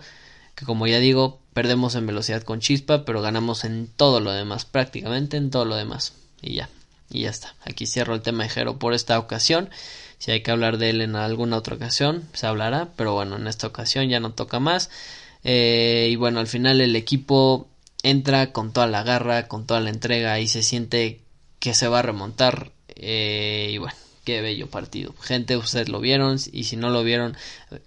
que 0.53 0.63
como 0.63 0.85
ya 0.85 0.99
digo, 0.99 1.39
perdemos 1.53 1.95
en 1.95 2.05
velocidad 2.05 2.43
con 2.43 2.59
chispa, 2.59 3.03
pero 3.03 3.23
ganamos 3.23 3.63
en 3.63 3.87
todo 3.87 4.19
lo 4.19 4.31
demás, 4.31 4.65
prácticamente 4.65 5.37
en 5.37 5.49
todo 5.49 5.65
lo 5.65 5.75
demás. 5.75 6.13
Y 6.43 6.53
ya, 6.53 6.69
y 7.09 7.21
ya 7.21 7.31
está. 7.31 7.55
Aquí 7.65 7.87
cierro 7.87 8.13
el 8.13 8.21
tema 8.21 8.43
de 8.43 8.49
Jero 8.49 8.77
por 8.77 8.93
esta 8.93 9.17
ocasión. 9.17 9.71
Si 10.19 10.29
hay 10.29 10.43
que 10.43 10.51
hablar 10.51 10.77
de 10.77 10.91
él 10.91 11.01
en 11.01 11.15
alguna 11.15 11.57
otra 11.57 11.77
ocasión, 11.77 12.25
se 12.33 12.45
hablará, 12.45 12.89
pero 12.95 13.15
bueno, 13.15 13.37
en 13.37 13.47
esta 13.47 13.65
ocasión 13.65 14.07
ya 14.07 14.19
no 14.19 14.33
toca 14.33 14.59
más. 14.59 14.91
Eh, 15.43 16.09
y 16.11 16.15
bueno, 16.15 16.41
al 16.41 16.47
final 16.47 16.79
el 16.79 16.95
equipo 16.95 17.67
entra 18.03 18.51
con 18.51 18.71
toda 18.71 18.85
la 18.85 19.01
garra, 19.01 19.47
con 19.47 19.65
toda 19.65 19.79
la 19.79 19.89
entrega 19.89 20.39
y 20.39 20.47
se 20.47 20.61
siente 20.61 21.21
que 21.57 21.73
se 21.73 21.87
va 21.87 21.99
a 21.99 22.03
remontar. 22.03 22.71
Eh, 22.95 23.71
y 23.73 23.79
bueno, 23.79 23.95
qué 24.29 24.41
bello 24.41 24.69
partido. 24.69 25.15
Gente, 25.21 25.57
ustedes 25.57 25.89
lo 25.89 25.99
vieron 25.99 26.37
y 26.51 26.65
si 26.65 26.75
no 26.75 26.91
lo 26.91 27.03
vieron, 27.03 27.35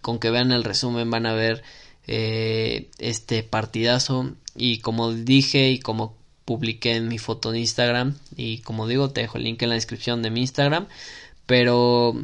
con 0.01 0.19
que 0.19 0.31
vean 0.31 0.51
el 0.51 0.65
resumen 0.65 1.09
van 1.09 1.25
a 1.27 1.35
ver 1.35 1.63
eh, 2.09 2.91
este 2.99 3.45
partidazo 3.45 4.33
y 4.57 4.79
como 4.79 5.13
dije 5.13 5.71
y 5.71 5.79
como 5.79 6.17
publiqué 6.45 6.97
en 6.97 7.07
mi 7.07 7.19
foto 7.19 7.53
de 7.53 7.61
Instagram 7.61 8.19
y 8.37 8.59
como 8.59 8.89
digo 8.89 9.11
te 9.11 9.21
dejo 9.21 9.39
el 9.39 9.45
link 9.45 9.63
en 9.63 9.69
la 9.69 9.77
descripción 9.77 10.21
de 10.21 10.31
mi 10.31 10.41
Instagram 10.41 10.89
pero 11.47 12.21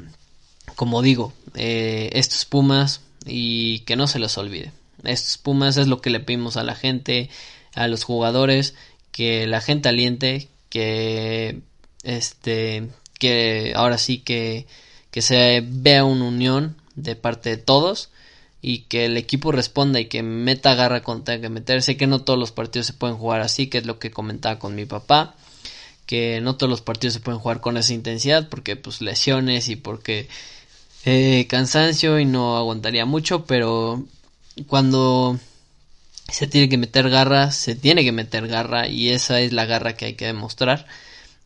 como 0.74 1.00
digo 1.00 1.32
eh, 1.54 2.10
estos 2.14 2.44
Pumas 2.44 3.02
y 3.24 3.80
que 3.80 3.94
no 3.94 4.08
se 4.08 4.18
los 4.18 4.36
olvide 4.36 4.72
estos 5.04 5.38
Pumas 5.38 5.76
es 5.76 5.86
lo 5.86 6.00
que 6.00 6.10
le 6.10 6.18
pedimos 6.18 6.56
a 6.56 6.64
la 6.64 6.74
gente 6.74 7.30
a 7.74 7.86
los 7.86 8.02
jugadores 8.02 8.74
que 9.12 9.46
la 9.46 9.60
gente 9.60 9.88
aliente 9.88 10.48
que 10.70 11.60
este 12.02 12.88
que 13.18 13.72
ahora 13.76 13.98
sí 13.98 14.18
que 14.18 14.66
que 15.10 15.22
se 15.22 15.62
vea 15.66 16.04
una 16.04 16.24
unión 16.26 16.76
de 16.94 17.16
parte 17.16 17.50
de 17.50 17.56
todos 17.56 18.10
y 18.60 18.80
que 18.80 19.04
el 19.04 19.16
equipo 19.16 19.52
responda 19.52 20.00
y 20.00 20.06
que 20.06 20.22
meta 20.22 20.74
garra 20.74 21.02
cuando 21.02 21.24
tenga 21.24 21.42
que 21.42 21.48
meter. 21.48 21.82
Sé 21.82 21.96
que 21.96 22.06
no 22.06 22.20
todos 22.22 22.38
los 22.38 22.52
partidos 22.52 22.86
se 22.86 22.92
pueden 22.92 23.16
jugar 23.16 23.40
así, 23.40 23.68
que 23.68 23.78
es 23.78 23.86
lo 23.86 23.98
que 23.98 24.10
comentaba 24.10 24.58
con 24.58 24.74
mi 24.74 24.84
papá, 24.84 25.34
que 26.06 26.40
no 26.40 26.56
todos 26.56 26.70
los 26.70 26.82
partidos 26.82 27.14
se 27.14 27.20
pueden 27.20 27.40
jugar 27.40 27.60
con 27.60 27.76
esa 27.76 27.94
intensidad 27.94 28.48
porque 28.48 28.76
pues 28.76 29.00
lesiones 29.00 29.68
y 29.68 29.76
porque 29.76 30.28
eh, 31.04 31.46
cansancio 31.48 32.18
y 32.18 32.24
no 32.24 32.56
aguantaría 32.56 33.06
mucho, 33.06 33.44
pero 33.44 34.04
cuando 34.66 35.38
se 36.30 36.46
tiene 36.46 36.68
que 36.68 36.78
meter 36.78 37.08
garra, 37.10 37.52
se 37.52 37.74
tiene 37.74 38.04
que 38.04 38.12
meter 38.12 38.48
garra 38.48 38.88
y 38.88 39.10
esa 39.10 39.40
es 39.40 39.52
la 39.52 39.64
garra 39.66 39.96
que 39.96 40.06
hay 40.06 40.14
que 40.14 40.26
demostrar. 40.26 40.86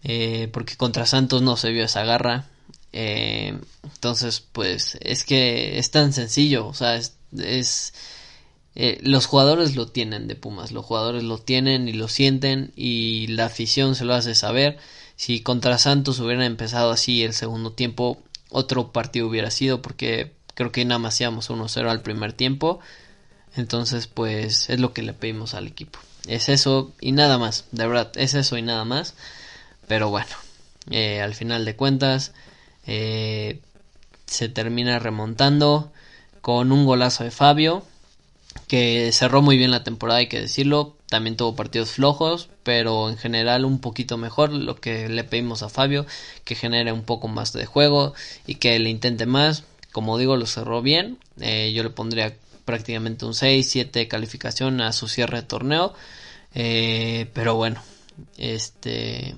Eh, 0.05 0.49
porque 0.53 0.77
contra 0.77 1.07
Santos 1.07 1.43
no 1.43 1.57
se 1.57 1.71
vio 1.71 1.85
esa 1.85 2.05
garra, 2.05 2.47
eh, 2.93 3.59
entonces, 3.85 4.41
pues 4.53 4.99
es 5.01 5.25
que 5.25 5.79
es 5.79 5.91
tan 5.91 6.13
sencillo, 6.13 6.67
o 6.67 6.75
sea, 6.75 6.97
es, 6.97 7.95
eh, 8.75 8.99
los 9.03 9.27
jugadores 9.27 9.77
lo 9.77 9.89
tienen 9.89 10.29
de 10.29 10.37
Pumas, 10.37 10.73
los 10.73 10.85
jugadores 10.85 11.23
lo 11.25 11.39
tienen 11.39 11.89
y 11.89 11.93
lo 11.93 12.09
sienten 12.09 12.73
y 12.77 13.29
la 13.29 13.47
afición 13.47 13.95
se 13.95 14.05
lo 14.05 14.15
hace 14.15 14.35
saber. 14.35 14.79
Si 15.17 15.41
contra 15.41 15.79
Santos 15.79 16.19
hubieran 16.21 16.45
empezado 16.45 16.91
así 16.91 17.23
el 17.23 17.35
segundo 17.35 17.73
tiempo, 17.73 18.23
otro 18.51 18.93
partido 18.93 19.29
hubiera 19.29 19.51
sido 19.51 19.83
porque 19.83 20.33
creo 20.55 20.73
que 20.73 20.85
nada 20.85 20.99
más 20.99 21.21
íbamos 21.21 21.51
1-0 21.51 21.91
al 21.91 22.03
primer 22.03 22.33
tiempo. 22.33 22.81
Entonces, 23.57 24.07
pues 24.07 24.71
es 24.71 24.81
lo 24.81 24.93
que 24.95 25.03
le 25.03 25.13
pedimos 25.13 25.55
al 25.55 25.67
equipo. 25.67 25.99
Es 26.27 26.49
eso 26.49 26.93
y 27.01 27.13
nada 27.13 27.39
más, 27.39 27.67
de 27.73 27.87
verdad, 27.87 28.13
es 28.17 28.35
eso 28.35 28.57
y 28.57 28.63
nada 28.63 28.85
más. 28.85 29.15
Pero 29.89 30.11
bueno, 30.11 30.35
eh, 30.91 31.21
al 31.21 31.35
final 31.35 31.65
de 31.65 31.77
cuentas, 31.77 32.33
eh, 32.87 33.61
se 34.27 34.49
termina 34.49 34.99
remontando 34.99 35.93
con 36.41 36.73
un 36.73 36.87
golazo 36.87 37.25
de 37.25 37.31
Fabio 37.31 37.85
que 38.69 39.11
cerró 39.13 39.43
muy 39.43 39.57
bien 39.57 39.71
la 39.71 39.85
temporada 39.85 40.21
hay 40.21 40.29
que 40.29 40.41
decirlo. 40.41 40.97
También 41.09 41.37
tuvo 41.37 41.55
partidos 41.55 41.91
flojos 41.91 42.49
pero 42.63 43.09
en 43.09 43.17
general 43.17 43.65
un 43.65 43.81
poquito 43.81 44.17
mejor 44.17 44.53
lo 44.53 44.77
que 44.77 45.09
le 45.09 45.25
pedimos 45.25 45.63
a 45.63 45.69
Fabio 45.69 46.07
que 46.45 46.55
genere 46.55 46.93
un 46.93 47.03
poco 47.03 47.29
más 47.29 47.53
de 47.53 47.67
juego 47.67 48.15
y 48.47 48.57
que 48.57 48.79
le 48.79 48.91
intente 48.91 49.27
más. 49.27 49.65
Como 49.93 50.19
digo 50.19 50.37
lo 50.37 50.47
cerró 50.47 50.83
bien. 50.83 51.19
Eh, 51.41 51.73
yo 51.75 51.83
le 51.83 51.91
pondría 51.91 52.35
prácticamente 52.65 53.27
un 53.27 53.35
6 53.35 53.69
7 53.69 54.09
calificación 54.09 54.81
a 54.81 54.93
su 54.93 55.09
cierre 55.09 55.39
de 55.43 55.47
torneo. 55.47 55.95
Eh, 56.55 57.31
pero 57.33 57.57
bueno 57.57 57.83
este 58.37 59.35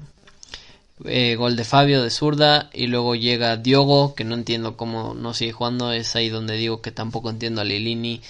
eh, 1.04 1.34
gol 1.36 1.56
de 1.56 1.64
Fabio 1.64 2.02
de 2.02 2.10
zurda 2.10 2.70
y 2.72 2.86
luego 2.86 3.16
llega 3.16 3.56
Diogo 3.56 4.14
que 4.14 4.24
no 4.24 4.34
entiendo 4.34 4.76
cómo 4.76 5.14
no 5.14 5.34
sigue 5.34 5.52
jugando. 5.52 5.92
Es 5.92 6.14
ahí 6.16 6.28
donde 6.28 6.56
digo 6.56 6.82
que 6.82 6.92
tampoco 6.92 7.30
entiendo 7.30 7.60
a 7.60 7.64
Lilini. 7.64 8.20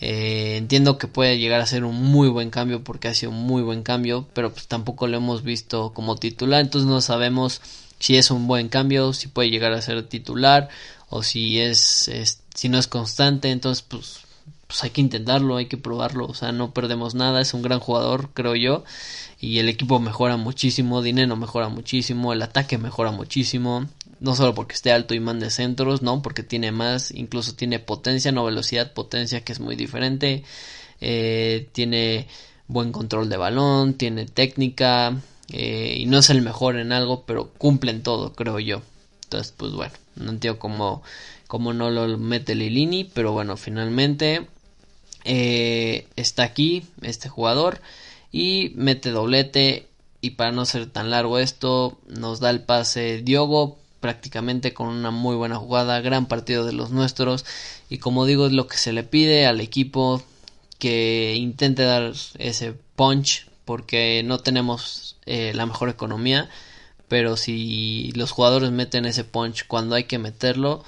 Eh, 0.00 0.56
entiendo 0.56 0.98
que 0.98 1.08
puede 1.08 1.38
llegar 1.38 1.60
a 1.60 1.66
ser 1.66 1.84
un 1.84 1.96
muy 1.96 2.28
buen 2.28 2.50
cambio 2.50 2.82
porque 2.82 3.08
ha 3.08 3.14
sido 3.14 3.32
un 3.32 3.42
muy 3.42 3.62
buen 3.62 3.82
cambio 3.82 4.26
pero 4.32 4.50
pues 4.50 4.66
tampoco 4.66 5.06
lo 5.06 5.16
hemos 5.18 5.42
visto 5.42 5.92
como 5.94 6.16
titular. 6.16 6.60
Entonces 6.60 6.88
no 6.88 7.00
sabemos 7.00 7.60
si 7.98 8.16
es 8.16 8.30
un 8.30 8.46
buen 8.46 8.68
cambio 8.68 9.12
si 9.12 9.28
puede 9.28 9.50
llegar 9.50 9.72
a 9.72 9.82
ser 9.82 10.02
titular 10.08 10.68
o 11.08 11.22
si 11.22 11.60
es, 11.60 12.08
es 12.08 12.42
si 12.54 12.68
no 12.68 12.78
es 12.78 12.86
constante. 12.88 13.50
Entonces 13.50 13.82
pues 13.86 14.20
pues 14.70 14.84
hay 14.84 14.90
que 14.90 15.00
intentarlo, 15.00 15.56
hay 15.56 15.66
que 15.66 15.76
probarlo, 15.76 16.26
o 16.26 16.34
sea, 16.34 16.52
no 16.52 16.72
perdemos 16.72 17.16
nada, 17.16 17.40
es 17.40 17.54
un 17.54 17.62
gran 17.62 17.80
jugador, 17.80 18.30
creo 18.34 18.54
yo, 18.54 18.84
y 19.40 19.58
el 19.58 19.68
equipo 19.68 19.98
mejora 19.98 20.36
muchísimo, 20.36 21.02
Dinero 21.02 21.34
mejora 21.34 21.68
muchísimo, 21.68 22.32
el 22.32 22.40
ataque 22.40 22.78
mejora 22.78 23.10
muchísimo, 23.10 23.88
no 24.20 24.36
solo 24.36 24.54
porque 24.54 24.74
esté 24.74 24.92
alto 24.92 25.12
y 25.12 25.18
mande 25.18 25.50
centros, 25.50 26.02
no, 26.02 26.22
porque 26.22 26.44
tiene 26.44 26.70
más, 26.70 27.10
incluso 27.10 27.56
tiene 27.56 27.80
potencia, 27.80 28.30
no 28.30 28.44
velocidad, 28.44 28.92
potencia 28.92 29.42
que 29.42 29.50
es 29.50 29.58
muy 29.58 29.74
diferente, 29.74 30.44
eh, 31.00 31.68
tiene 31.72 32.28
buen 32.68 32.92
control 32.92 33.28
de 33.28 33.38
balón, 33.38 33.94
tiene 33.94 34.26
técnica, 34.26 35.20
eh, 35.48 35.96
y 35.98 36.06
no 36.06 36.18
es 36.18 36.30
el 36.30 36.42
mejor 36.42 36.78
en 36.78 36.92
algo, 36.92 37.24
pero 37.26 37.50
cumple 37.58 37.90
en 37.90 38.04
todo, 38.04 38.34
creo 38.34 38.60
yo. 38.60 38.82
Entonces, 39.24 39.52
pues 39.56 39.72
bueno, 39.72 39.94
no 40.14 40.30
entiendo 40.30 40.60
cómo, 40.60 41.02
cómo 41.48 41.72
no 41.72 41.90
lo 41.90 42.18
mete 42.18 42.54
Lilini, 42.54 43.02
pero 43.02 43.32
bueno, 43.32 43.56
finalmente 43.56 44.46
eh, 45.24 46.06
está 46.16 46.44
aquí 46.44 46.84
este 47.02 47.28
jugador 47.28 47.80
y 48.32 48.72
mete 48.76 49.10
doblete 49.10 49.88
y 50.20 50.30
para 50.30 50.52
no 50.52 50.64
ser 50.64 50.86
tan 50.86 51.10
largo 51.10 51.38
esto 51.38 51.98
nos 52.08 52.40
da 52.40 52.50
el 52.50 52.62
pase 52.62 53.22
Diogo 53.22 53.78
prácticamente 54.00 54.72
con 54.72 54.88
una 54.88 55.10
muy 55.10 55.36
buena 55.36 55.56
jugada, 55.56 56.00
gran 56.00 56.26
partido 56.26 56.64
de 56.64 56.72
los 56.72 56.90
nuestros 56.90 57.44
y 57.88 57.98
como 57.98 58.26
digo 58.26 58.46
es 58.46 58.52
lo 58.52 58.66
que 58.66 58.78
se 58.78 58.92
le 58.92 59.02
pide 59.02 59.46
al 59.46 59.60
equipo 59.60 60.22
que 60.78 61.34
intente 61.36 61.82
dar 61.82 62.12
ese 62.38 62.74
punch 62.96 63.46
porque 63.64 64.22
no 64.24 64.38
tenemos 64.38 65.16
eh, 65.26 65.52
la 65.54 65.66
mejor 65.66 65.90
economía 65.90 66.48
pero 67.08 67.36
si 67.36 68.12
los 68.14 68.30
jugadores 68.30 68.70
meten 68.70 69.04
ese 69.04 69.24
punch 69.24 69.66
cuando 69.66 69.96
hay 69.96 70.04
que 70.04 70.18
meterlo 70.18 70.82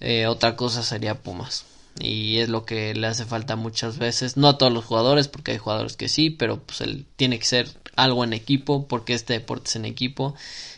eh, 0.00 0.26
otra 0.26 0.56
cosa 0.56 0.82
sería 0.82 1.22
Pumas 1.22 1.66
y 2.00 2.38
es 2.38 2.48
lo 2.48 2.64
que 2.64 2.94
le 2.94 3.06
hace 3.06 3.24
falta 3.24 3.56
muchas 3.56 3.98
veces, 3.98 4.36
no 4.36 4.48
a 4.48 4.58
todos 4.58 4.72
los 4.72 4.84
jugadores, 4.84 5.28
porque 5.28 5.52
hay 5.52 5.58
jugadores 5.58 5.96
que 5.96 6.08
sí, 6.08 6.30
pero 6.30 6.58
pues 6.58 6.80
él 6.80 7.06
tiene 7.16 7.38
que 7.38 7.44
ser 7.44 7.68
algo 7.96 8.24
en 8.24 8.32
equipo, 8.32 8.86
porque 8.88 9.14
este 9.14 9.34
deporte 9.34 9.68
es 9.68 9.76
en 9.76 9.84
equipo, 9.84 10.34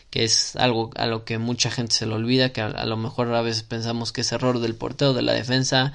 que 0.09 0.25
es 0.25 0.55
algo 0.57 0.91
a 0.95 1.07
lo 1.07 1.23
que 1.23 1.37
mucha 1.37 1.71
gente 1.71 1.95
se 1.95 2.05
le 2.05 2.13
olvida, 2.13 2.49
que 2.49 2.61
a, 2.61 2.85
lo 2.85 2.97
mejor 2.97 3.33
a 3.33 3.41
veces 3.41 3.63
pensamos 3.63 4.11
que 4.11 4.21
es 4.21 4.31
error 4.31 4.59
del 4.59 4.75
portero, 4.75 5.13
de 5.13 5.21
la 5.21 5.33
defensa 5.33 5.93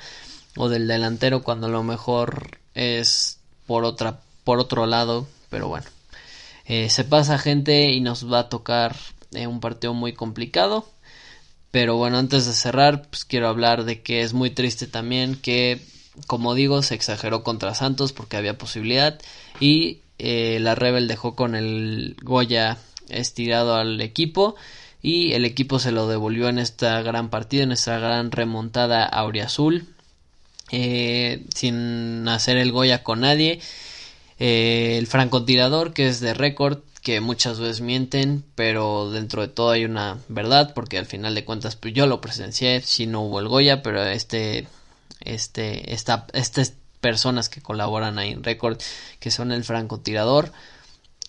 o 0.56 0.68
del 0.68 0.88
delantero, 0.88 1.42
cuando 1.42 1.66
a 1.66 1.70
lo 1.70 1.82
mejor 1.82 2.58
es 2.74 3.38
por 3.66 3.84
otra, 3.84 4.20
por 4.44 4.58
otro 4.58 4.86
lado, 4.86 5.28
pero 5.50 5.68
bueno, 5.68 5.86
eh, 6.64 6.90
se 6.90 7.04
pasa 7.04 7.38
gente 7.38 7.90
y 7.90 8.00
nos 8.00 8.32
va 8.32 8.40
a 8.40 8.48
tocar 8.48 8.96
eh, 9.32 9.46
un 9.46 9.60
partido 9.60 9.94
muy 9.94 10.14
complicado 10.14 10.86
pero 11.70 11.96
bueno, 11.96 12.18
antes 12.18 12.46
de 12.46 12.52
cerrar, 12.52 13.08
pues 13.08 13.24
quiero 13.24 13.48
hablar 13.48 13.84
de 13.84 14.00
que 14.02 14.22
es 14.22 14.32
muy 14.32 14.50
triste 14.50 14.86
también 14.86 15.36
que, 15.36 15.80
como 16.26 16.54
digo, 16.54 16.82
se 16.82 16.94
exageró 16.94 17.42
contra 17.42 17.74
Santos 17.74 18.12
porque 18.12 18.36
había 18.36 18.58
posibilidad 18.58 19.20
y 19.60 20.00
eh, 20.18 20.58
la 20.60 20.74
Rebel 20.74 21.08
dejó 21.08 21.34
con 21.34 21.54
el 21.54 22.16
Goya 22.22 22.78
estirado 23.08 23.76
al 23.76 24.00
equipo 24.00 24.56
y 25.02 25.32
el 25.32 25.44
equipo 25.44 25.78
se 25.78 25.92
lo 25.92 26.08
devolvió 26.08 26.48
en 26.48 26.58
esta 26.58 27.00
gran 27.02 27.30
partida, 27.30 27.62
en 27.62 27.72
esta 27.72 27.98
gran 27.98 28.32
remontada 28.32 29.04
auriazul, 29.04 29.86
eh, 30.72 31.44
sin 31.54 32.26
hacer 32.28 32.56
el 32.56 32.72
Goya 32.72 33.02
con 33.02 33.20
nadie. 33.20 33.60
Eh, 34.40 34.96
el 34.98 35.06
francotirador 35.06 35.92
que 35.92 36.08
es 36.08 36.20
de 36.20 36.32
récord 36.32 36.78
que 37.08 37.22
muchas 37.22 37.58
veces 37.58 37.80
mienten, 37.80 38.44
pero 38.54 39.10
dentro 39.10 39.40
de 39.40 39.48
todo 39.48 39.70
hay 39.70 39.86
una 39.86 40.18
verdad, 40.28 40.74
porque 40.74 40.98
al 40.98 41.06
final 41.06 41.34
de 41.34 41.42
cuentas 41.42 41.74
pues 41.74 41.94
yo 41.94 42.06
lo 42.06 42.20
presencié, 42.20 42.82
si 42.82 43.06
no 43.06 43.22
hubo 43.22 43.40
el 43.40 43.48
Goya, 43.48 43.82
pero 43.82 44.04
este, 44.04 44.68
este, 45.20 45.94
esta, 45.94 46.26
estas 46.34 46.74
personas 47.00 47.48
que 47.48 47.62
colaboran 47.62 48.18
ahí 48.18 48.32
en 48.32 48.44
Record, 48.44 48.76
que 49.20 49.30
son 49.30 49.52
el 49.52 49.64
francotirador, 49.64 50.52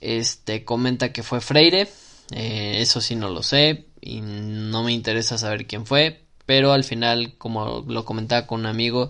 este, 0.01 0.65
comenta 0.65 1.13
que 1.13 1.23
fue 1.23 1.39
Freire, 1.39 1.87
eh, 2.31 2.79
eso 2.81 2.99
sí 2.99 3.15
no 3.15 3.29
lo 3.29 3.41
sé, 3.41 3.85
y 4.01 4.19
no 4.19 4.83
me 4.83 4.91
interesa 4.91 5.37
saber 5.37 5.65
quién 5.65 5.85
fue, 5.85 6.25
pero 6.45 6.73
al 6.73 6.83
final, 6.83 7.35
como 7.37 7.85
lo 7.87 8.03
comentaba 8.03 8.47
con 8.47 8.59
un 8.59 8.65
amigo, 8.65 9.09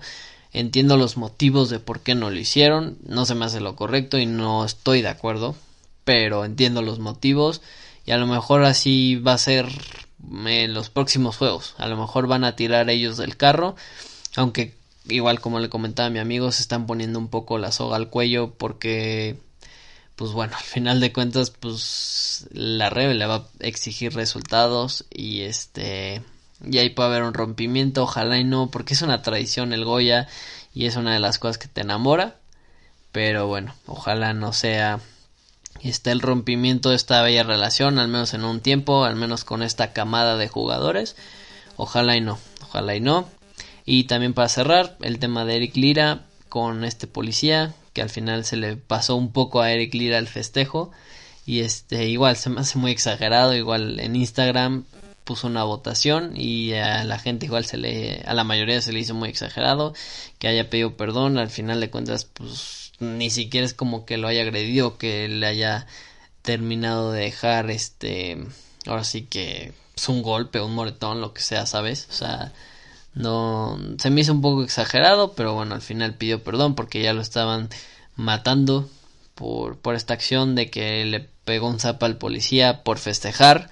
entiendo 0.54 0.98
los 0.98 1.18
motivos 1.18 1.72
de 1.72 1.80
por 1.80 2.02
qué 2.02 2.14
no 2.14 2.30
lo 2.30 2.38
hicieron, 2.38 3.00
no 3.02 3.26
se 3.26 3.34
me 3.34 3.46
hace 3.46 3.60
lo 3.60 3.76
correcto 3.76 4.20
y 4.20 4.28
no 4.28 4.64
estoy 4.64 5.02
de 5.02 5.10
acuerdo, 5.10 5.56
pero 6.10 6.44
entiendo 6.44 6.82
los 6.82 6.98
motivos 6.98 7.62
y 8.04 8.10
a 8.10 8.18
lo 8.18 8.26
mejor 8.26 8.64
así 8.64 9.18
va 9.18 9.34
a 9.34 9.38
ser 9.38 9.68
en 10.48 10.74
los 10.74 10.90
próximos 10.90 11.38
juegos, 11.38 11.76
a 11.78 11.88
lo 11.88 11.98
mejor 11.98 12.26
van 12.26 12.44
a 12.44 12.56
tirar 12.56 12.90
ellos 12.90 13.18
del 13.18 13.38
carro, 13.38 13.76
aunque 14.36 14.74
igual 15.08 15.40
como 15.40 15.60
le 15.60 15.70
comentaba 15.70 16.08
a 16.08 16.10
mi 16.10 16.18
amigo, 16.18 16.52
se 16.52 16.64
están 16.64 16.88
poniendo 16.88 17.20
un 17.20 17.28
poco 17.28 17.60
la 17.60 17.72
soga 17.72 17.96
al 17.96 18.10
cuello 18.10 18.56
porque 18.58 19.38
pues 20.16 20.32
bueno, 20.32 20.54
al 20.58 20.64
final 20.64 21.00
de 21.00 21.14
cuentas, 21.14 21.52
pues 21.52 22.48
la 22.54 22.90
Rebel 22.90 23.20
le 23.20 23.28
va 23.28 23.36
a 23.36 23.48
exigir 23.60 24.16
resultados 24.16 25.06
y 25.12 25.42
este 25.42 26.24
y 26.68 26.80
ahí 26.80 26.90
puede 26.90 27.10
haber 27.10 27.22
un 27.22 27.36
rompimiento, 27.36 28.02
ojalá 28.02 28.40
y 28.40 28.46
no, 28.46 28.72
porque 28.72 28.96
es 28.96 29.04
una 29.04 29.22
tradición 29.22 29.74
el 29.74 29.86
Goya 29.86 30.28
y 30.74 30.88
es 30.88 30.96
una 30.96 31.14
de 31.14 31.20
las 31.20 31.38
cosas 31.38 31.60
que 31.60 31.68
te 31.68 31.82
enamora, 31.82 32.38
pero 33.12 33.46
bueno, 33.46 33.76
ojalá 33.86 34.34
no 34.34 34.54
sea 34.54 35.02
este 35.84 36.12
el 36.12 36.22
rompimiento 36.22 36.90
de 36.90 36.96
esta 36.96 37.22
bella 37.22 37.44
relación, 37.44 38.00
al 38.00 38.08
menos 38.08 38.34
en 38.34 38.44
un 38.44 38.62
tiempo, 38.62 39.06
al 39.06 39.16
menos 39.16 39.44
con 39.44 39.64
esta 39.64 39.94
camada 39.94 40.38
de 40.38 40.48
jugadores, 40.48 41.16
ojalá 41.78 42.16
y 42.16 42.22
no, 42.22 42.38
ojalá 42.62 42.96
y 42.96 43.02
no. 43.02 43.28
Y 43.86 44.04
también 44.06 44.34
para 44.34 44.50
cerrar, 44.50 44.98
el 45.02 45.20
tema 45.20 45.46
de 45.46 45.56
Eric 45.56 45.76
Lira 45.76 46.26
con 46.50 46.84
este 46.84 47.08
policía, 47.08 47.74
que 47.94 48.02
al 48.02 48.10
final 48.10 48.46
se 48.46 48.58
le 48.58 48.76
pasó 48.76 49.16
un 49.16 49.32
poco 49.32 49.62
a 49.62 49.72
Eric 49.72 49.94
Lira 49.94 50.18
el 50.18 50.28
festejo. 50.28 50.92
Y 51.46 51.62
este, 51.62 52.08
igual 52.08 52.38
se 52.38 52.52
me 52.52 52.62
hace 52.62 52.78
muy 52.78 52.92
exagerado, 52.92 53.56
igual 53.56 54.00
en 54.00 54.16
Instagram 54.16 54.86
puso 55.24 55.46
una 55.48 55.64
votación 55.64 56.34
y 56.36 56.74
a 56.74 57.04
la 57.04 57.20
gente 57.20 57.46
igual 57.46 57.64
se 57.64 57.78
le, 57.78 58.24
a 58.26 58.34
la 58.34 58.44
mayoría 58.44 58.82
se 58.82 58.92
le 58.92 59.00
hizo 59.00 59.14
muy 59.14 59.30
exagerado, 59.30 59.94
que 60.40 60.48
haya 60.48 60.72
pedido 60.72 60.98
perdón, 60.98 61.38
al 61.38 61.52
final 61.52 61.80
de 61.80 61.92
cuentas 61.92 62.26
pues 62.26 62.79
ni 63.00 63.30
siquiera 63.30 63.66
es 63.66 63.74
como 63.74 64.06
que 64.06 64.18
lo 64.18 64.28
haya 64.28 64.42
agredido, 64.42 64.98
que 64.98 65.28
le 65.28 65.46
haya 65.46 65.88
terminado 66.42 67.12
de 67.12 67.22
dejar 67.22 67.70
este, 67.72 68.38
ahora 68.86 69.04
sí 69.04 69.24
que 69.24 69.74
es 69.96 70.10
un 70.10 70.22
golpe, 70.22 70.62
un 70.62 70.76
moretón, 70.76 71.22
lo 71.22 71.34
que 71.34 71.42
sea, 71.42 71.66
¿sabes? 71.66 72.08
O 72.10 72.14
sea, 72.14 72.54
no, 73.14 73.80
se 73.98 74.10
me 74.10 74.22
hizo 74.22 74.34
un 74.34 74.42
poco 74.42 74.64
exagerado, 74.64 75.34
pero 75.34 75.54
bueno, 75.54 75.76
al 75.76 75.82
final 75.82 76.16
pidió 76.16 76.44
perdón 76.44 76.76
porque 76.76 77.02
ya 77.02 77.14
lo 77.14 77.22
estaban 77.22 77.70
matando 78.16 78.90
por, 79.36 79.78
por 79.78 79.96
esta 79.96 80.14
acción 80.14 80.56
de 80.56 80.70
que 80.70 81.06
le 81.06 81.22
pegó 81.46 81.68
un 81.70 81.80
zapa 81.80 82.06
al 82.06 82.18
policía 82.18 82.84
por 82.84 83.00
festejar, 83.00 83.70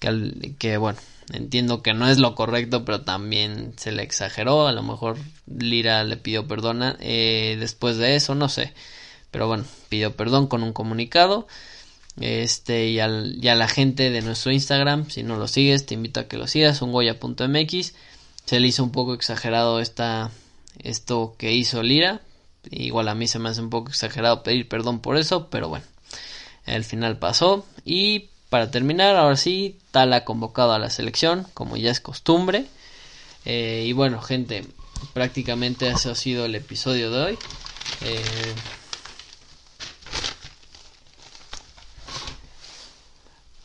que, 0.00 0.54
que 0.58 0.76
bueno, 0.76 0.98
entiendo 1.32 1.82
que 1.82 1.94
no 1.94 2.08
es 2.08 2.18
lo 2.18 2.34
correcto, 2.34 2.84
pero 2.84 3.02
también 3.02 3.74
se 3.76 3.92
le 3.92 4.02
exageró, 4.02 4.66
a 4.66 4.72
lo 4.72 4.82
mejor 4.82 5.18
Lira 5.46 6.04
le 6.04 6.16
pidió 6.16 6.46
perdón 6.46 6.82
eh, 7.00 7.56
después 7.58 7.96
de 7.96 8.16
eso, 8.16 8.34
no 8.34 8.48
sé, 8.48 8.72
pero 9.30 9.48
bueno, 9.48 9.64
pidió 9.88 10.16
perdón 10.16 10.46
con 10.46 10.62
un 10.62 10.72
comunicado. 10.72 11.46
Este, 12.18 12.88
y, 12.88 12.98
al, 12.98 13.38
a 13.46 13.54
la 13.54 13.68
gente 13.68 14.10
de 14.10 14.22
nuestro 14.22 14.50
Instagram, 14.50 15.10
si 15.10 15.22
no 15.22 15.36
lo 15.36 15.48
sigues, 15.48 15.84
te 15.84 15.94
invito 15.94 16.20
a 16.20 16.28
que 16.28 16.38
lo 16.38 16.46
sigas, 16.46 16.80
ungoya.mx 16.80 17.92
se 18.46 18.60
le 18.60 18.68
hizo 18.68 18.82
un 18.84 18.92
poco 18.92 19.12
exagerado 19.12 19.80
esta, 19.80 20.30
esto 20.78 21.34
que 21.36 21.52
hizo 21.52 21.82
Lira. 21.82 22.22
Igual 22.70 23.08
a 23.08 23.14
mí 23.14 23.26
se 23.26 23.38
me 23.38 23.48
hace 23.48 23.60
un 23.60 23.70
poco 23.70 23.90
exagerado 23.90 24.42
pedir 24.42 24.68
perdón 24.68 25.00
por 25.00 25.16
eso, 25.16 25.50
pero 25.50 25.68
bueno, 25.68 25.84
el 26.64 26.84
final 26.84 27.18
pasó. 27.18 27.66
Y 27.84 28.30
para 28.56 28.70
terminar, 28.70 29.16
ahora 29.16 29.36
sí, 29.36 29.76
Tala 29.90 30.24
convocado 30.24 30.72
a 30.72 30.78
la 30.78 30.88
selección, 30.88 31.46
como 31.52 31.76
ya 31.76 31.90
es 31.90 32.00
costumbre. 32.00 32.64
Eh, 33.44 33.84
y 33.86 33.92
bueno, 33.92 34.22
gente, 34.22 34.64
prácticamente 35.12 35.88
ese 35.88 36.08
ha 36.08 36.14
sido 36.14 36.46
el 36.46 36.54
episodio 36.54 37.10
de 37.10 37.22
hoy. 37.22 37.38
Eh, 38.00 38.54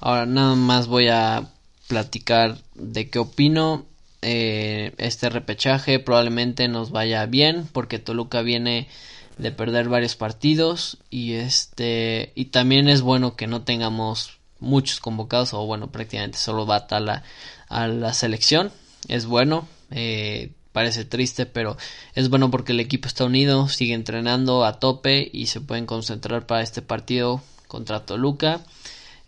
ahora 0.02 0.26
nada 0.26 0.56
más 0.56 0.88
voy 0.88 1.08
a 1.08 1.48
platicar 1.88 2.58
de 2.76 3.10
qué 3.10 3.20
opino 3.20 3.86
eh, 4.22 4.92
este 4.98 5.30
repechaje 5.30 6.00
probablemente 6.00 6.68
nos 6.68 6.92
vaya 6.92 7.26
bien 7.28 7.66
porque 7.72 7.98
Toluca 7.98 8.42
viene 8.42 8.90
de 9.38 9.54
perder 9.54 9.88
varios 9.88 10.18
partidos 10.18 10.98
y 11.10 11.36
este 11.36 12.34
y 12.36 12.46
también 12.46 12.90
es 12.90 13.02
bueno 13.02 13.38
que 13.38 13.48
no 13.48 13.62
tengamos 13.62 14.41
muchos 14.62 15.02
convocados 15.02 15.54
o 15.54 15.66
bueno 15.66 15.92
prácticamente 15.92 16.38
solo 16.38 16.66
va 16.66 16.88
a 16.90 17.00
la, 17.00 17.24
a 17.68 17.88
la 17.88 18.14
selección 18.14 18.72
es 19.10 19.26
bueno 19.26 19.68
eh, 19.92 20.52
parece 20.72 21.04
triste 21.04 21.46
pero 21.46 21.76
es 22.16 22.30
bueno 22.30 22.50
porque 22.50 22.72
el 22.72 22.80
equipo 22.80 23.08
está 23.08 23.26
unido 23.26 23.68
sigue 23.68 23.94
entrenando 23.94 24.64
a 24.64 24.80
tope 24.80 25.30
y 25.34 25.48
se 25.48 25.60
pueden 25.60 25.86
concentrar 25.86 26.46
para 26.48 26.62
este 26.62 26.82
partido 26.82 27.42
contra 27.68 28.06
Toluca 28.06 28.62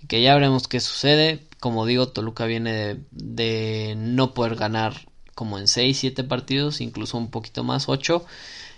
que 0.07 0.21
ya 0.21 0.33
veremos 0.33 0.69
qué 0.69 0.79
sucede 0.79 1.41
como 1.63 1.85
digo, 1.85 2.09
Toluca 2.09 2.45
viene 2.45 2.97
de, 3.11 3.93
no 3.95 4.33
poder 4.33 4.57
ganar 4.57 5.07
como 5.33 5.57
en 5.57 5.69
6, 5.69 5.97
7 5.97 6.25
partidos, 6.25 6.81
incluso 6.81 7.17
un 7.17 7.31
poquito 7.31 7.63
más, 7.63 7.87
8. 7.87 8.25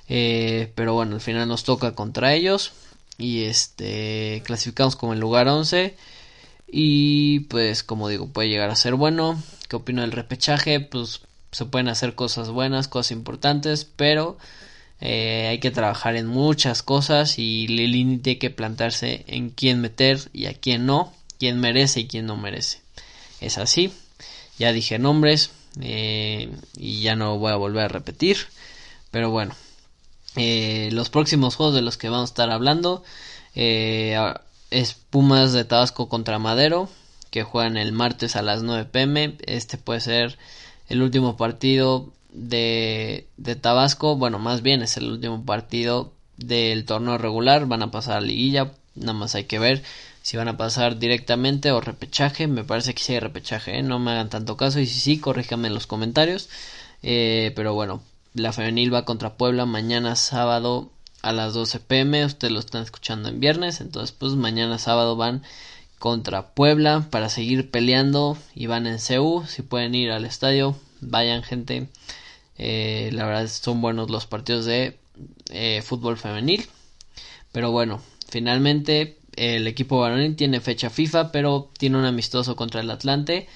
Eh, 0.08 0.72
pero 0.76 0.94
bueno, 0.94 1.16
al 1.16 1.22
final 1.22 1.48
nos 1.48 1.64
toca 1.64 1.96
contra 1.96 2.36
ellos. 2.36 2.74
Y 3.18 3.46
este 3.46 4.44
clasificamos 4.46 4.96
como 4.96 5.14
el 5.14 5.20
lugar 5.20 5.48
11. 5.48 5.98
Y 6.68 7.42
pues 7.42 7.84
como 7.84 8.10
digo, 8.10 8.28
puede 8.28 8.50
llegar 8.50 8.70
a 8.70 8.76
ser 8.76 8.96
bueno. 8.96 9.42
¿Qué 9.70 9.76
opino 9.76 10.02
del 10.02 10.12
repechaje? 10.12 10.80
Pues 10.80 11.22
se 11.52 11.66
pueden 11.66 11.88
hacer 11.88 12.16
cosas 12.16 12.50
buenas, 12.50 12.88
cosas 12.88 13.12
importantes, 13.12 13.86
pero 13.86 14.38
eh, 15.02 15.48
hay 15.50 15.60
que 15.60 15.72
trabajar 15.72 16.16
en 16.16 16.28
muchas 16.28 16.84
cosas 16.84 17.40
y 17.40 17.68
Lilini 17.68 18.18
tiene 18.18 18.40
que 18.40 18.50
plantarse 18.50 19.24
en 19.28 19.50
quién 19.50 19.82
meter 19.82 20.20
y 20.34 20.48
a 20.48 20.54
quién 20.54 20.86
no 20.86 21.14
quién 21.40 21.60
merece 21.60 22.02
y 22.02 22.08
quién 22.08 22.26
no 22.26 22.38
merece. 22.38 22.82
Es 23.42 23.58
así. 23.58 23.94
Ya 24.58 24.72
dije 24.72 25.00
nombres 25.00 25.52
eh, 25.82 26.52
y 26.78 27.02
ya 27.02 27.16
no 27.16 27.38
voy 27.38 27.52
a 27.52 27.56
volver 27.56 27.86
a 27.86 27.88
repetir. 27.90 28.38
Pero 29.12 29.32
bueno, 29.32 29.54
eh, 30.36 30.90
los 30.92 31.10
próximos 31.10 31.56
juegos 31.56 31.76
de 31.76 31.82
los 31.82 31.98
que 31.98 32.10
vamos 32.10 32.30
a 32.30 32.34
estar 32.34 32.50
hablando 32.52 33.04
eh, 33.54 34.18
es 34.76 34.94
Pumas 34.94 35.54
de 35.54 35.64
Tabasco 35.64 36.10
contra 36.10 36.38
Madero, 36.38 36.90
que 37.32 37.44
juegan 37.44 37.78
el 37.78 37.94
martes 37.94 38.36
a 38.36 38.42
las 38.42 38.62
9 38.62 38.84
pm. 38.92 39.38
Este 39.46 39.78
puede 39.78 40.02
ser 40.02 40.38
el 40.90 41.02
último 41.02 41.38
partido 41.38 42.12
de, 42.34 43.26
de 43.38 43.56
Tabasco. 43.56 44.18
Bueno, 44.18 44.38
más 44.38 44.62
bien 44.62 44.82
es 44.82 44.98
el 44.98 45.10
último 45.10 45.46
partido 45.46 46.12
del 46.36 46.84
torneo 46.84 47.18
regular. 47.18 47.68
Van 47.68 47.84
a 47.84 47.92
pasar 47.92 48.18
a 48.18 48.22
liguilla. 48.22 48.74
Nada 48.96 49.14
más 49.14 49.34
hay 49.36 49.46
que 49.46 49.60
ver 49.60 49.82
si 50.22 50.36
van 50.36 50.50
a 50.50 50.58
pasar 50.58 51.00
directamente 51.00 51.72
o 51.72 51.80
repechaje. 51.80 52.48
Me 52.48 52.66
parece 52.66 52.94
que 52.94 53.02
sí 53.02 53.14
hay 53.14 53.22
repechaje, 53.22 53.80
¿eh? 53.80 53.82
no 53.82 54.00
me 54.00 54.12
hagan 54.12 54.30
tanto 54.30 54.58
caso. 54.58 54.82
Y 54.82 54.88
si 54.88 55.00
sí, 55.00 55.20
corríjame 55.20 55.70
en 55.70 55.74
los 55.74 55.88
comentarios. 55.88 56.50
Eh, 57.02 57.54
pero 57.56 57.74
bueno, 57.74 58.04
la 58.34 58.52
femenil 58.52 58.94
va 58.94 59.06
contra 59.06 59.38
Puebla 59.38 59.66
mañana 59.66 60.18
sábado 60.18 60.92
a 61.26 61.34
las 61.34 61.54
12 61.54 61.80
pm. 61.80 62.26
Ustedes 62.26 62.54
lo 62.54 62.60
están 62.60 62.84
escuchando 62.84 63.30
en 63.30 63.40
viernes. 63.40 63.82
Entonces, 63.82 64.16
pues 64.18 64.34
mañana 64.34 64.78
sábado 64.78 65.16
van 65.16 65.44
contra 66.00 66.54
Puebla 66.54 67.08
para 67.10 67.30
seguir 67.30 67.72
peleando. 67.72 68.38
Y 68.54 68.68
van 68.68 68.88
en 68.88 69.00
CU. 69.00 69.44
Si 69.48 69.62
pueden 69.62 69.96
ir 69.96 70.12
al 70.12 70.26
estadio, 70.26 70.76
vayan, 71.02 71.44
gente. 71.44 71.88
Eh, 72.58 73.10
la 73.14 73.26
verdad 73.26 73.48
son 73.48 73.82
buenos 73.82 74.10
los 74.10 74.28
partidos 74.28 74.66
de 74.66 74.98
fútbol 75.84 76.18
femenil. 76.18 76.68
Pero 77.52 77.72
bueno, 77.72 78.02
finalmente 78.30 79.18
el 79.36 79.68
equipo 79.68 80.00
varonil 80.00 80.36
tiene 80.36 80.62
fecha 80.62 80.90
FIFA, 80.90 81.32
pero 81.32 81.70
tiene 81.78 81.98
un 81.98 82.06
amistoso 82.06 82.56
contra 82.56 82.82
el 82.82 82.92
Atlante 82.92 83.48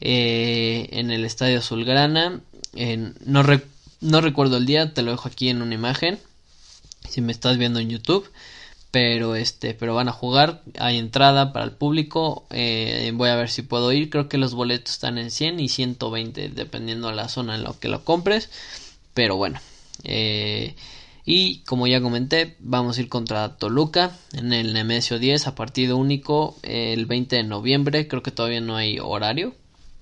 eh, 0.00 0.88
en 0.92 1.10
el 1.10 1.24
Estadio 1.24 1.58
Azulgrana. 1.58 2.40
no, 3.24 3.42
no 4.00 4.20
recuerdo 4.20 4.56
el 4.56 4.66
día, 4.66 4.94
te 4.94 5.02
lo 5.02 5.10
dejo 5.10 5.28
aquí 5.28 5.48
en 5.48 5.62
una 5.62 5.74
imagen, 5.74 6.18
si 7.08 7.20
me 7.20 7.32
estás 7.32 7.58
viendo 7.58 7.80
en 7.80 7.90
YouTube. 7.90 8.30
Pero 8.90 9.36
este, 9.36 9.74
pero 9.74 9.94
van 9.94 10.08
a 10.08 10.12
jugar, 10.12 10.62
hay 10.78 10.96
entrada 10.96 11.52
para 11.52 11.66
el 11.66 11.72
público, 11.72 12.46
eh, 12.48 13.12
voy 13.14 13.28
a 13.28 13.36
ver 13.36 13.50
si 13.50 13.60
puedo 13.60 13.92
ir, 13.92 14.08
creo 14.08 14.30
que 14.30 14.38
los 14.38 14.54
boletos 14.54 14.92
están 14.92 15.18
en 15.18 15.30
100 15.30 15.60
y 15.60 15.68
120 15.68 16.48
dependiendo 16.48 17.08
de 17.08 17.14
la 17.14 17.28
zona 17.28 17.56
en 17.56 17.64
la 17.64 17.74
que 17.78 17.88
lo 17.88 18.02
compres, 18.02 18.48
pero 19.12 19.36
bueno, 19.36 19.60
eh, 20.04 20.74
y 21.30 21.58
como 21.66 21.86
ya 21.86 22.00
comenté, 22.00 22.56
vamos 22.58 22.96
a 22.96 23.02
ir 23.02 23.10
contra 23.10 23.58
Toluca 23.58 24.16
en 24.32 24.54
el 24.54 24.72
Nemesio 24.72 25.18
10 25.18 25.46
a 25.46 25.54
partido 25.54 25.98
único 25.98 26.56
el 26.62 27.04
20 27.04 27.36
de 27.36 27.42
noviembre. 27.42 28.08
Creo 28.08 28.22
que 28.22 28.30
todavía 28.30 28.62
no 28.62 28.76
hay 28.76 28.98
horario. 28.98 29.54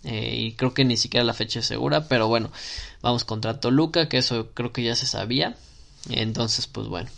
Eh, 0.05 0.37
y 0.37 0.53
creo 0.53 0.73
que 0.73 0.85
ni 0.85 0.97
siquiera 0.97 1.25
la 1.25 1.35
fecha 1.35 1.59
es 1.59 1.67
segura. 1.67 2.07
Pero 2.07 2.29
bueno, 2.29 2.53
vamos 3.03 3.25
contra 3.25 3.59
Toluca, 3.59 4.09
que 4.09 4.19
eso 4.19 4.51
creo 4.55 4.73
que 4.73 4.85
ya 4.85 4.95
se 4.95 5.07
sabía. 5.07 5.57
Entonces, 6.11 6.67
pues 6.67 6.89
bueno, 6.89 7.11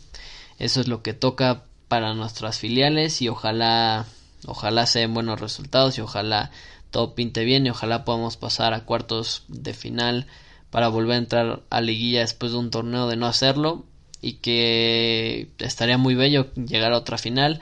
eso 0.59 0.81
es 0.81 0.89
lo 0.89 1.03
que 1.03 1.15
toca 1.15 1.65
para 1.89 2.15
nuestras 2.15 2.59
filiales. 2.59 3.23
Y 3.23 3.29
ojalá, 3.29 4.07
ojalá 4.47 4.87
se 4.87 5.01
den 5.01 5.15
buenos 5.15 5.41
resultados. 5.41 5.99
Y 5.99 6.01
ojalá 6.01 6.51
todo 6.91 7.15
pinte 7.15 7.45
bien. 7.45 7.67
Y 7.67 7.71
ojalá 7.71 8.05
podamos 8.05 8.37
pasar 8.37 8.75
a 8.75 8.85
cuartos 8.85 9.45
de 9.49 9.75
final 9.75 10.27
para 10.71 10.89
volver 10.89 11.15
a 11.15 11.19
entrar 11.19 11.63
a 11.71 11.81
liguilla 11.81 12.21
después 12.21 12.53
de 12.53 12.59
un 12.59 12.71
torneo 12.71 13.09
de 13.09 13.17
no 13.17 13.27
hacerlo 13.27 13.85
y 14.21 14.35
que 14.35 15.49
estaría 15.59 15.99
muy 15.99 16.15
bello 16.15 16.53
llegar 16.55 16.93
a 16.93 16.99
otra 16.99 17.19
final 17.19 17.61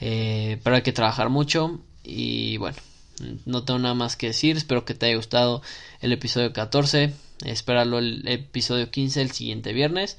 eh, 0.00 0.58
pero 0.62 0.76
hay 0.76 0.82
que 0.82 0.92
trabajar 0.92 1.30
mucho 1.30 1.80
y 2.02 2.56
bueno 2.58 2.76
no 3.46 3.64
tengo 3.64 3.78
nada 3.78 3.94
más 3.94 4.16
que 4.16 4.28
decir 4.28 4.56
espero 4.56 4.84
que 4.84 4.94
te 4.94 5.06
haya 5.06 5.16
gustado 5.16 5.62
el 6.00 6.12
episodio 6.12 6.52
14 6.52 7.12
espéralo 7.44 7.98
el 7.98 8.26
episodio 8.28 8.90
15 8.90 9.22
el 9.22 9.30
siguiente 9.30 9.72
viernes 9.72 10.18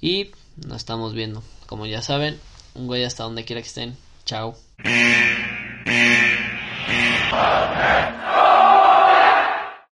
y 0.00 0.30
nos 0.66 0.78
estamos 0.78 1.14
viendo. 1.14 1.42
Como 1.66 1.86
ya 1.86 2.02
saben, 2.02 2.38
un 2.74 2.86
güey 2.86 3.04
hasta 3.04 3.24
donde 3.24 3.44
quiera 3.44 3.62
que 3.62 3.68
estén. 3.68 3.96
Chao. 4.24 4.56